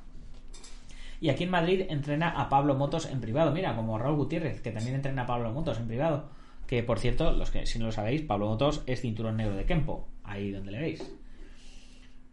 [1.21, 4.73] Y aquí en Madrid entrena a Pablo Motos en privado, mira, como Raúl Gutiérrez, que
[4.73, 6.25] también entrena a Pablo Motos en privado.
[6.67, 9.65] Que por cierto, los que si no lo sabéis, Pablo Motos es cinturón negro de
[9.65, 11.13] Kempo, ahí donde le veis.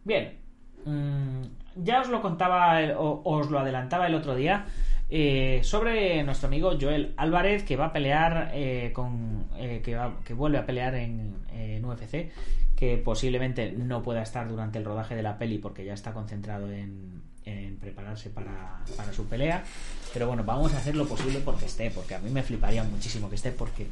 [0.04, 0.38] Bien,
[0.84, 1.42] mm,
[1.76, 4.66] ya os lo contaba, o os lo adelantaba el otro día
[5.12, 10.34] eh, sobre nuestro amigo Joel Álvarez que va a pelear eh, con eh, que, que,
[10.34, 12.30] vuelve a pelear en, en, UFC
[12.76, 16.70] que posiblemente no pueda estar durante el rodaje de la peli porque ya está concentrado
[16.70, 19.64] en, en prepararse para, para, su pelea.
[20.12, 23.28] Pero bueno vamos a hacer lo posible porque esté porque a mí me fliparía muchísimo
[23.28, 23.88] que esté porque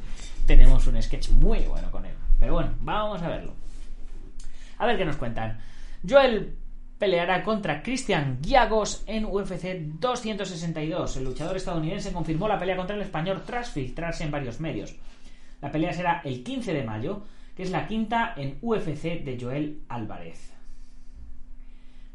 [0.47, 2.13] tenemos un sketch muy bueno con él.
[2.39, 3.53] Pero bueno vamos a verlo.
[4.77, 5.59] A ver qué nos cuentan.
[6.07, 6.55] Joel
[6.99, 11.17] peleará contra Christian Giagos en UFC 262.
[11.17, 14.95] El luchador estadounidense confirmó la pelea contra el español tras filtrarse en varios medios.
[15.61, 17.23] La pelea será el 15 de mayo,
[17.55, 20.53] que es la quinta en UFC de Joel Álvarez.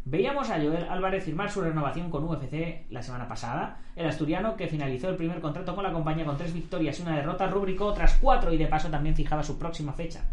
[0.07, 3.81] Veíamos a Joel Álvarez firmar su renovación con UFC la semana pasada.
[3.97, 7.17] El asturiano, que finalizó el primer contrato con la compañía con tres victorias y una
[7.17, 10.25] derrota, rubricó otras cuatro y de paso también fijaba su próxima fecha,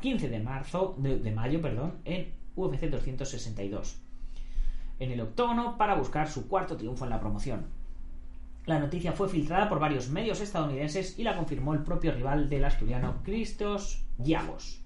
[0.00, 4.00] 15 de marzo, de, de mayo, perdón, en UFC 262
[4.98, 7.66] en el octógono para buscar su cuarto triunfo en la promoción.
[8.64, 12.64] La noticia fue filtrada por varios medios estadounidenses y la confirmó el propio rival del
[12.64, 14.82] asturiano Christos Giagos.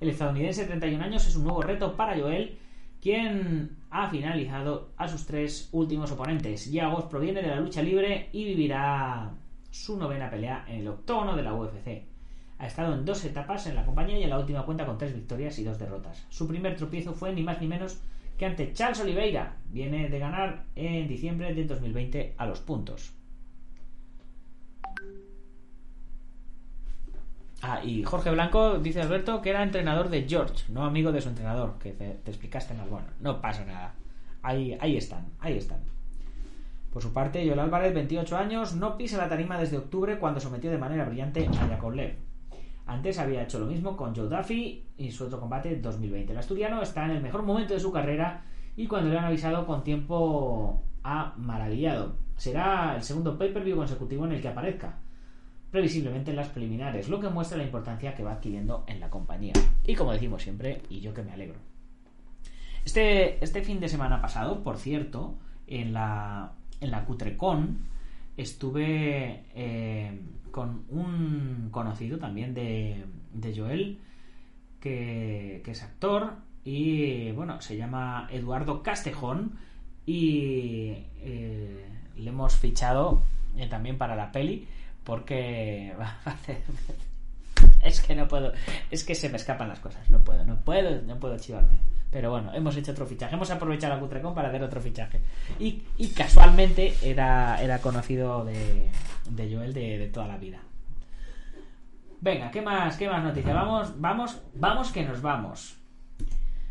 [0.00, 2.58] El estadounidense de 31 años es un nuevo reto para Joel,
[3.00, 6.70] quien ha finalizado a sus tres últimos oponentes.
[6.70, 9.32] Giagos proviene de la lucha libre y vivirá
[9.70, 12.13] su novena pelea en el octógono de la UFC.
[12.58, 15.14] Ha estado en dos etapas en la compañía y en la última cuenta con tres
[15.14, 16.24] victorias y dos derrotas.
[16.28, 18.00] Su primer tropiezo fue ni más ni menos
[18.38, 23.12] que ante Charles Oliveira viene de ganar en diciembre de 2020 a los puntos.
[27.62, 31.30] Ah, y Jorge Blanco dice Alberto que era entrenador de George, no amigo de su
[31.30, 33.06] entrenador, que te, explicaste en bueno.
[33.20, 33.94] No pasa nada.
[34.42, 35.80] Ahí, ahí están, ahí están.
[36.92, 40.70] Por su parte, Joel Álvarez, 28 años, no pisa la tarima desde octubre cuando sometió
[40.70, 42.16] de manera brillante a Yakovlev.
[42.86, 46.32] Antes había hecho lo mismo con Joe Duffy y su otro combate 2020.
[46.32, 48.44] El asturiano está en el mejor momento de su carrera
[48.76, 52.16] y cuando le han avisado con tiempo ha maravillado.
[52.36, 54.98] Será el segundo pay-per-view consecutivo en el que aparezca,
[55.70, 59.54] previsiblemente en las preliminares, lo que muestra la importancia que va adquiriendo en la compañía.
[59.86, 61.58] Y como decimos siempre, y yo que me alegro.
[62.84, 67.78] Este, este fin de semana pasado, por cierto, en la, en la Cutrecon,
[68.36, 70.20] estuve eh,
[70.54, 73.98] con un conocido también de, de Joel,
[74.78, 79.58] que, es actor, y bueno, se llama Eduardo Castejón,
[80.06, 81.84] y eh,
[82.14, 83.24] le hemos fichado
[83.56, 84.68] eh, también para la peli,
[85.02, 85.92] porque
[87.82, 88.52] es que no puedo,
[88.92, 91.78] es que se me escapan las cosas, no puedo, no puedo, no puedo chivarme.
[92.14, 95.20] Pero bueno, hemos hecho otro fichaje, hemos aprovechado la Cutrecon para hacer otro fichaje.
[95.58, 95.82] Y,
[96.16, 98.88] casualmente era, era conocido de,
[99.36, 100.60] Joel de, toda la vida.
[102.20, 103.52] Venga, ¿qué más, qué más noticias?
[103.52, 105.76] Vamos, vamos, vamos que nos vamos.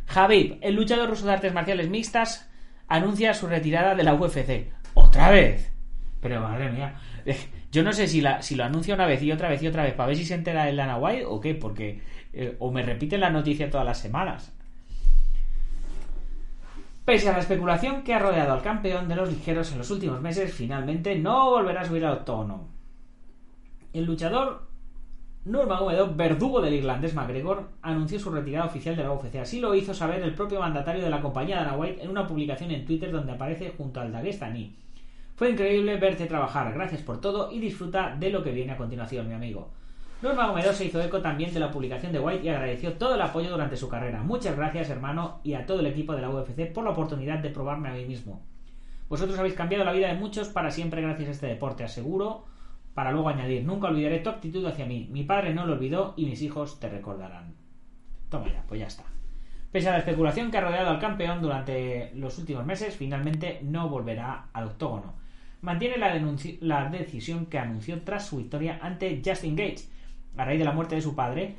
[0.06, 2.50] Javib, el luchador ruso de artes marciales mixtas,
[2.88, 4.72] anuncia su retirada de la UFC.
[4.94, 5.74] ¿Otra vez?
[6.22, 6.96] Pero madre mía.
[7.70, 9.84] Yo no sé si, la, si lo anuncia una vez y otra vez y otra
[9.84, 12.02] vez para ver si se entera el Lana White o qué, porque.
[12.32, 14.54] Eh, o me repiten la noticia todas las semanas.
[17.06, 20.22] Pese a la especulación que ha rodeado al campeón de los ligeros en los últimos
[20.22, 22.70] meses, finalmente no volverá a subir al octógono.
[23.92, 24.68] El luchador
[25.44, 29.36] Nurmagomedov, verdugo del irlandés McGregor, anunció su retirada oficial de la UFC.
[29.36, 32.72] Así lo hizo saber el propio mandatario de la compañía Dana White en una publicación
[32.72, 34.74] en Twitter donde aparece junto al Dagestani.
[35.36, 39.28] Fue increíble verte trabajar, gracias por todo y disfruta de lo que viene a continuación,
[39.28, 39.72] mi amigo.
[40.24, 43.50] Nurmagomedov se hizo eco también de la publicación de White y agradeció todo el apoyo
[43.50, 44.24] durante su carrera.
[44.24, 47.50] Muchas gracias, hermano, y a todo el equipo de la UFC por la oportunidad de
[47.50, 48.42] probarme a mí mismo.
[49.10, 52.46] Vosotros habéis cambiado la vida de muchos para siempre gracias a este deporte, aseguro
[52.94, 55.10] para luego añadir, nunca olvidaré tu actitud hacia mí.
[55.12, 57.56] Mi padre no lo olvidó y mis hijos te recordarán.
[58.30, 59.04] Toma ya, pues ya está.
[59.74, 63.90] Pese a la especulación que ha rodeado al campeón durante los últimos meses, finalmente no
[63.90, 65.16] volverá al octógono.
[65.60, 66.18] Mantiene la,
[66.62, 69.92] la decisión que anunció tras su victoria ante Justin Gates,
[70.38, 71.56] a raíz de la muerte de su padre,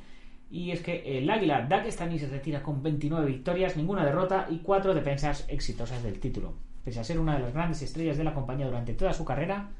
[0.50, 4.94] y es que el águila Dagestani se retira con 29 victorias, ninguna derrota y 4
[4.94, 6.54] defensas exitosas del título.
[6.84, 9.70] Pese a ser una de las grandes estrellas de la compañía durante toda su carrera,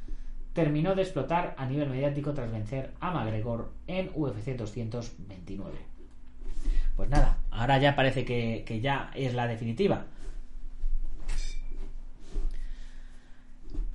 [0.55, 5.95] terminó de explotar a nivel mediático tras vencer a McGregor en UFC 229.
[6.97, 10.07] Pues nada, ahora ya parece que, ya es la definitiva.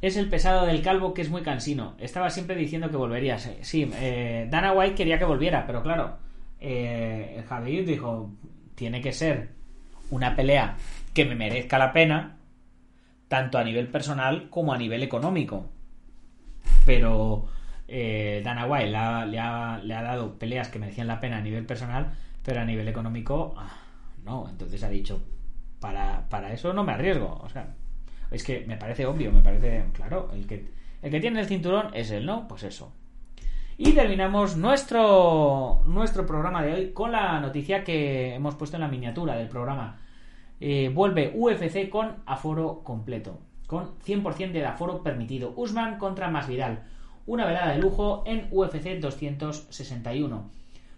[0.01, 1.95] Es el pesado del calvo que es muy cansino.
[1.99, 3.37] Estaba siempre diciendo que volvería.
[3.37, 6.17] Sí, eh, Dana White quería que volviera, pero claro,
[6.59, 8.31] eh, Javier dijo,
[8.75, 9.49] tiene que ser
[10.09, 10.77] una pelea
[11.13, 12.37] que me merezca la pena,
[13.27, 15.69] tanto a nivel personal como a nivel económico
[16.89, 17.45] pero
[17.87, 18.97] eh, Dana White le
[19.39, 23.77] ha, dado peleas que merecían la pena a nivel personal, pero a nivel económico, ah,
[24.23, 24.49] no.
[24.49, 25.21] Entonces ha dicho,
[25.79, 27.39] para, para eso no me arriesgo.
[27.43, 27.75] O sea,
[28.31, 30.29] es que me parece obvio, me parece claro.
[30.33, 30.69] El que,
[31.01, 32.47] el que tiene el cinturón es él, ¿no?
[32.47, 32.91] Pues eso.
[33.77, 38.87] Y terminamos nuestro, nuestro programa de hoy con la noticia que hemos puesto en la
[38.89, 39.99] miniatura del programa.
[40.59, 45.53] Eh, vuelve UFC con aforo completo con 100% de aforo permitido.
[45.55, 46.85] Usman contra Masvidal,
[47.27, 50.49] una velada de lujo en UFC 261.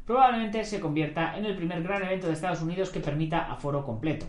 [0.06, 4.26] Probablemente se convierta en el primer gran evento de Estados Unidos que permita aforo completo.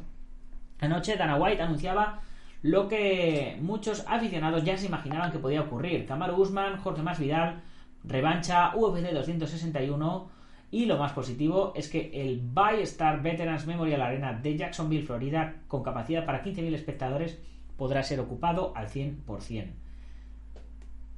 [0.80, 2.20] Anoche Dana White anunciaba
[2.62, 6.06] lo que muchos aficionados ya se imaginaban que podía ocurrir.
[6.06, 7.62] Kamaru Usman, Jorge Masvidal,
[8.04, 10.30] revancha UFC 261
[10.70, 15.56] y lo más positivo es que el By Star Veterans Memorial Arena de Jacksonville, Florida,
[15.68, 17.38] con capacidad para 15.000 espectadores,
[17.76, 19.72] podrá ser ocupado al 100%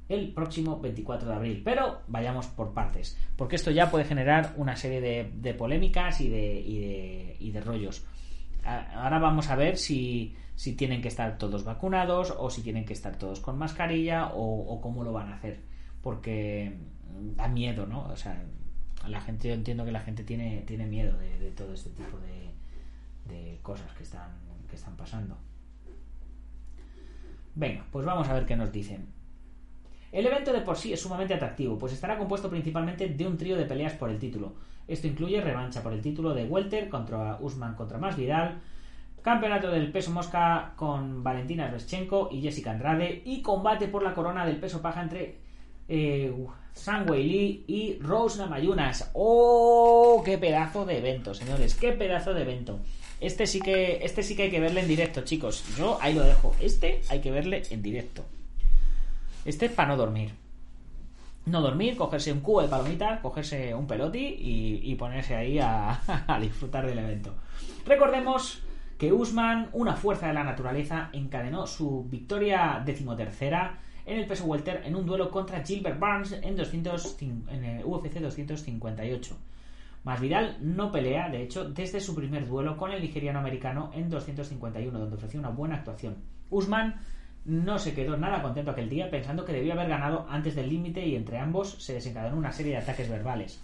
[0.09, 1.61] el próximo 24 de abril.
[1.63, 7.35] Pero vayamos por partes, porque esto ya puede generar una serie de, polémicas y de,
[7.39, 8.05] y, de, rollos.
[8.65, 12.93] Ahora vamos a ver si, si, tienen que estar todos vacunados o si tienen que
[12.93, 15.61] estar todos con mascarilla o, cómo lo van a hacer.
[16.01, 16.75] Porque
[17.35, 18.05] da miedo, ¿no?
[18.07, 18.43] O sea,
[19.07, 23.59] la gente, yo entiendo que la gente tiene, tiene miedo de, todo este tipo de,
[23.61, 24.31] cosas que están,
[24.69, 25.37] que están pasando.
[27.55, 29.07] Venga, pues vamos a ver qué nos dicen.
[30.11, 33.57] El evento de por sí es sumamente atractivo, pues estará compuesto principalmente de un trío
[33.57, 34.53] de peleas por el título.
[34.87, 38.61] Esto incluye revancha por el título de Welter contra Usman contra Masvidal,
[39.21, 44.45] campeonato del peso mosca con Valentina Reschenko y Jessica Andrade y combate por la corona
[44.45, 45.37] del peso paja entre
[45.87, 46.31] eh,
[47.07, 49.09] Wei Lee y Rose Namayunas.
[49.13, 50.21] ¡Oh!
[50.23, 51.73] ¡Qué pedazo de evento, señores!
[51.75, 52.79] ¡Qué pedazo de evento!
[53.19, 55.63] Este sí que, este sí que hay que verle en directo, chicos.
[55.77, 56.53] Yo ahí lo dejo.
[56.59, 58.25] Este hay que verle en directo.
[59.45, 60.44] Este es para no dormir.
[61.45, 65.99] No dormir, cogerse un cubo de palomitas, cogerse un peloti y, ponerse ahí a,
[66.41, 67.35] disfrutar del evento.
[67.85, 68.63] Recordemos
[68.97, 74.83] que Usman, una fuerza de la naturaleza, encadenó su victoria decimotercera en el peso welter
[74.85, 79.37] en un duelo contra Gilbert Barnes en, 200, en el UFC 258.
[80.03, 84.99] Masvidal no pelea, de hecho, desde su primer duelo con el nigeriano americano en 251,
[84.99, 86.17] donde ofreció una buena actuación.
[86.51, 87.01] Usman
[87.45, 91.05] no se quedó nada contento aquel día, pensando que debía haber ganado antes del límite
[91.05, 93.63] y entre ambos se desencadenó una serie de ataques verbales.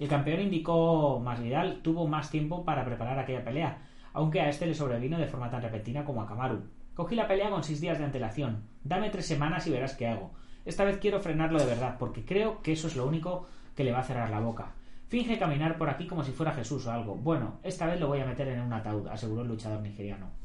[0.00, 3.78] El campeón indicó Masvidal tuvo más tiempo para preparar aquella pelea,
[4.12, 6.62] aunque a este le sobrevino de forma tan repentina como a Kamaru.
[6.94, 8.64] Cogí la pelea con seis días de antelación.
[8.82, 10.32] Dame tres semanas y verás qué hago.
[10.64, 13.46] Esta vez quiero frenarlo de verdad, porque creo que eso es lo único
[13.76, 14.72] que le va a cerrar la boca.
[15.08, 17.14] Finge caminar por aquí como si fuera Jesús o algo.
[17.14, 20.43] Bueno, esta vez lo voy a meter en un ataúd, aseguró el luchador nigeriano.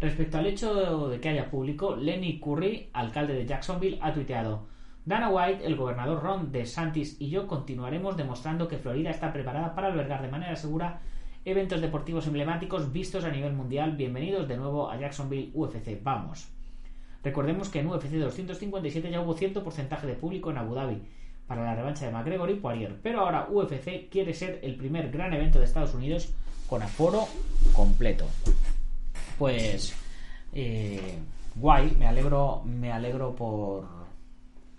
[0.00, 4.68] Respecto al hecho de que haya público, Lenny Curry, alcalde de Jacksonville, ha tuiteado
[5.04, 9.74] Dana White, el gobernador Ron de Santis y yo continuaremos demostrando que Florida está preparada
[9.74, 11.00] para albergar de manera segura
[11.44, 13.96] eventos deportivos emblemáticos vistos a nivel mundial.
[13.96, 16.00] Bienvenidos de nuevo a Jacksonville UFC.
[16.00, 16.46] Vamos.
[17.24, 21.02] Recordemos que en UFC 257 ya hubo cierto porcentaje de público en Abu Dhabi
[21.48, 23.00] para la revancha de McGregor y Poirier.
[23.02, 26.32] Pero ahora UFC quiere ser el primer gran evento de Estados Unidos
[26.68, 27.26] con aforo
[27.74, 28.26] completo.
[29.38, 29.94] Pues
[30.52, 31.18] eh,
[31.54, 33.86] guay, me alegro, me alegro por,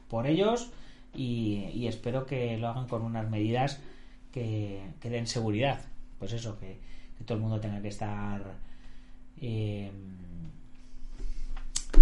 [0.10, 0.70] por ellos.
[1.16, 3.80] y, espero que lo hagan con unas medidas
[4.32, 5.80] que, que den seguridad.
[6.20, 6.78] Pues eso, que,
[7.26, 8.42] todo el mundo tenga que estar
[9.42, 9.92] eh,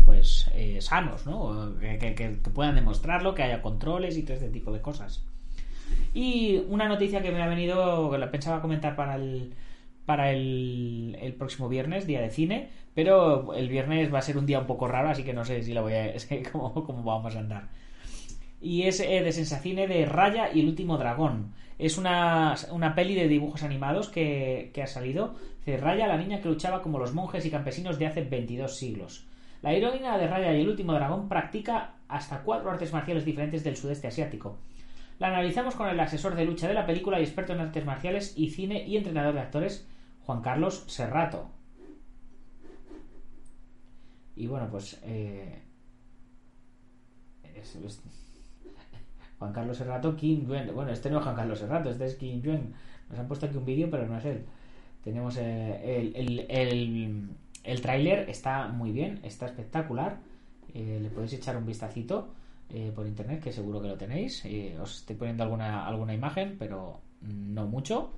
[0.05, 1.75] pues eh, sanos, ¿no?
[1.79, 5.23] Que- que- que puedan demostrarlo, que haya controles y todo este tipo de cosas.
[6.13, 9.53] Y una noticia que me ha venido, que la pensaba comentar para el
[10.07, 14.45] para el, el próximo viernes, día de cine, pero el viernes va a ser un
[14.45, 16.13] día un poco raro, así que no sé si la voy a,
[16.51, 17.67] cómo, cómo vamos a andar.
[18.61, 21.51] Y es eh, de Sensacine de Raya y el último dragón.
[21.77, 25.35] Es una, una peli de dibujos animados que, que ha salido.
[25.65, 29.27] De Raya, la niña que luchaba como los monjes y campesinos de hace 22 siglos.
[29.61, 33.75] La heroína de Raya y el último dragón practica hasta cuatro artes marciales diferentes del
[33.75, 34.57] sudeste asiático.
[35.19, 38.33] La analizamos con el asesor de lucha de la película y experto en artes marciales
[38.37, 39.87] y cine y entrenador de actores,
[40.27, 41.49] Juan Carlos Serrato.
[44.35, 44.99] Y bueno, pues...
[45.03, 45.63] eh,
[49.39, 50.75] Juan Carlos Serrato, Kim Yuen.
[50.75, 52.73] Bueno, este no es Juan Carlos Serrato, este es Kim Yuen.
[53.09, 54.45] Nos han puesto aquí un vídeo, pero no es él.
[55.01, 57.29] Tenemos eh, el, el,
[57.63, 60.17] el, tráiler, está muy bien, está espectacular.
[60.73, 62.33] Eh, le podéis echar un vistacito
[62.69, 64.43] eh, por internet, que seguro que lo tenéis.
[64.81, 68.11] Os estoy poniendo alguna, alguna imagen, pero no mucho,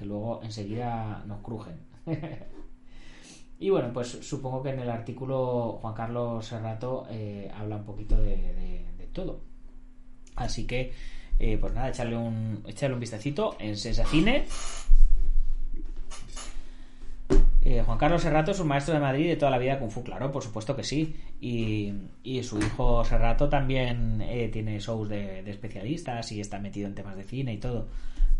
[0.00, 1.74] que luego enseguida nos crujen.
[3.58, 8.16] y bueno, pues supongo que en el artículo Juan Carlos Serrato eh, habla un poquito
[8.16, 9.40] de, todo.
[10.36, 10.92] Así que,
[11.38, 14.46] eh, pues nada, echarle un, echarle un vistacito en Sensacine.
[17.62, 20.02] Eh, Juan Carlos Serrato es un maestro de Madrid de toda la vida Kung Fu,
[20.02, 21.16] claro, por supuesto que sí.
[21.42, 21.92] Y,
[22.22, 27.16] y su hijo Serrato también eh, tiene shows de especialistas y está metido en temas
[27.16, 27.88] de cine y todo.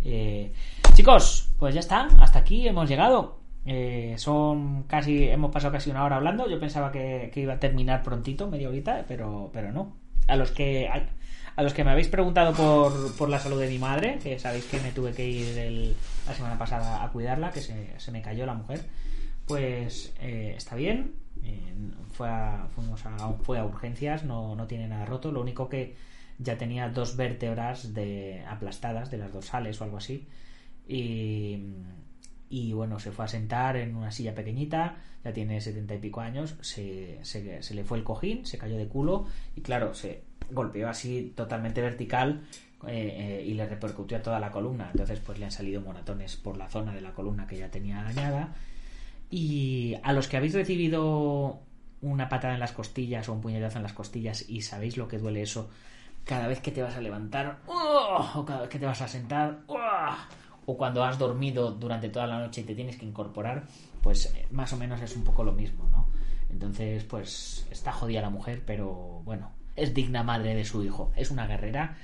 [0.04, 0.52] Eh,
[0.94, 3.40] chicos, pues ya está, hasta aquí hemos llegado.
[3.66, 6.48] Eh, son casi, hemos pasado casi una hora hablando.
[6.48, 9.96] Yo pensaba que, iba a terminar prontito, media horita, pero, pero no.
[10.28, 11.08] A los que a,
[11.56, 14.64] a los que me habéis preguntado por, por la salud de mi madre, que sabéis
[14.66, 15.94] que me tuve que ir
[16.26, 18.80] la semana pasada a cuidarla, que se, se me cayó la mujer,
[19.46, 21.14] pues eh, está bien.
[22.12, 25.32] fue, a, fuimos a, fue a urgencias, no, no tiene nada roto.
[25.32, 25.96] Lo único que
[26.42, 30.26] ya tenía dos vértebras de, aplastadas de las dorsales o algo así.
[30.88, 31.58] Y,
[32.48, 36.20] y bueno, se fue a sentar en una silla pequeñita, ya tiene setenta y pico
[36.20, 40.88] años, se, se, le fue el cojín, se cayó de culo y claro, se golpeó
[40.88, 42.42] así totalmente vertical
[42.88, 44.88] eh, eh, y le repercutió a toda la columna.
[44.90, 48.02] Entonces pues le han salido moratones por la zona de la columna que ya tenía
[48.02, 48.54] dañada.
[49.30, 51.60] Y a los que habéis recibido
[52.00, 55.18] una patada en las costillas o un puñetazo en las costillas y sabéis lo que
[55.18, 55.70] duele eso
[56.24, 58.30] cada vez que te vas a levantar ¡oh!
[58.36, 59.78] o cada vez que te vas a sentar ¡oh!
[60.66, 63.64] o cuando has dormido durante toda la noche y te tienes que incorporar,
[64.02, 66.06] pues eh, más o menos es un poco lo mismo, ¿no?
[66.48, 71.30] Entonces, pues está jodida la mujer, pero bueno, es digna madre de su hijo, es
[71.30, 71.96] una guerrera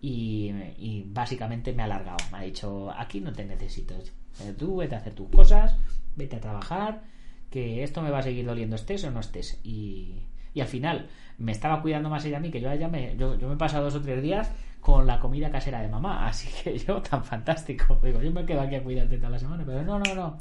[0.00, 3.94] y, y básicamente me ha alargado, me ha dicho, aquí no te necesito,
[4.40, 5.76] Eh, tú vete a hacer tus cosas,
[6.16, 7.02] vete a trabajar,
[7.50, 9.60] que esto me va a seguir doliendo estés o no estés.
[9.62, 10.22] Y,
[10.54, 13.16] y al final me estaba cuidando más ella a mí, que yo a ella me,
[13.16, 14.50] yo, yo me he pasado dos o tres días
[14.80, 17.98] con la comida casera de mamá, así que yo tan fantástico.
[18.02, 20.36] Digo, yo me quedo aquí a cuidarte toda la semana, pero no, no, no.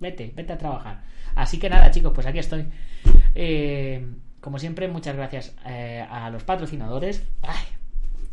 [0.00, 1.02] Vete, vete a trabajar.
[1.34, 2.66] Así que nada, chicos, pues aquí estoy.
[3.34, 4.06] Eh,
[4.40, 7.24] como siempre, muchas gracias eh, a los patrocinadores.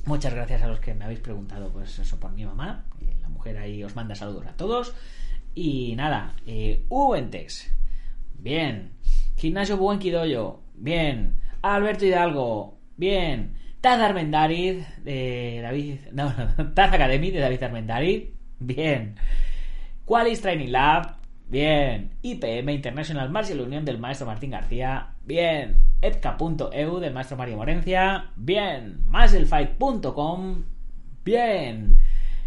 [0.05, 2.85] Muchas gracias a los que me habéis preguntado, pues eso por mi mamá.
[3.21, 4.93] La mujer ahí os manda saludos a todos.
[5.53, 7.71] Y nada, eh, Ubentex.
[8.37, 8.91] Bien.
[9.35, 9.99] Gimnasio Buen.
[10.77, 11.39] Bien.
[11.61, 12.77] Alberto Hidalgo.
[12.97, 13.55] Bien.
[13.81, 15.99] Taz Armendariz de David.
[16.11, 18.29] No, no, Taz Academy de David Armendariz.
[18.59, 19.15] Bien.
[20.05, 21.17] Qualis Training Lab.
[21.47, 22.11] Bien.
[22.21, 25.09] IPM International Martial Unión del maestro Martín García.
[25.25, 25.77] Bien.
[26.01, 28.31] Edka.eu del maestro Mario Morencia.
[28.35, 28.99] Bien.
[29.07, 30.63] Musclefight.com.
[31.23, 31.97] Bien.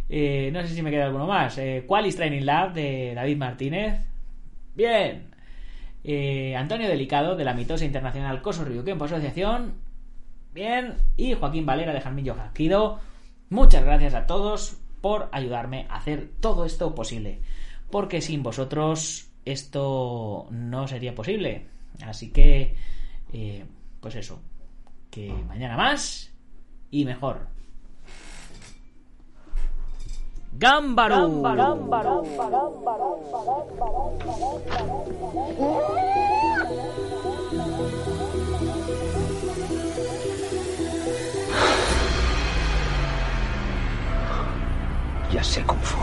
[0.09, 1.59] Eh, no sé si me queda alguno más.
[1.59, 4.01] Eh, Qualis Training Lab de David Martínez.
[4.75, 5.31] Bien.
[6.05, 9.75] Eh, Antonio Delicado de la mitosa internacional Coso Ryuken por asociación.
[10.55, 10.97] Bien.
[11.17, 13.01] Y Joaquín Valera de Jarmillo Jaquido.
[13.51, 17.41] Muchas gracias a todos por ayudarme a hacer todo esto posible.
[17.91, 21.67] Porque sin vosotros esto no sería posible.
[22.05, 22.75] Así que,
[23.33, 23.65] eh,
[24.01, 24.41] pues eso.
[25.11, 26.33] Que mañana más
[26.91, 27.58] y mejor.
[30.53, 31.43] Gámbaro.
[45.33, 45.99] Ya sé Kung Fu.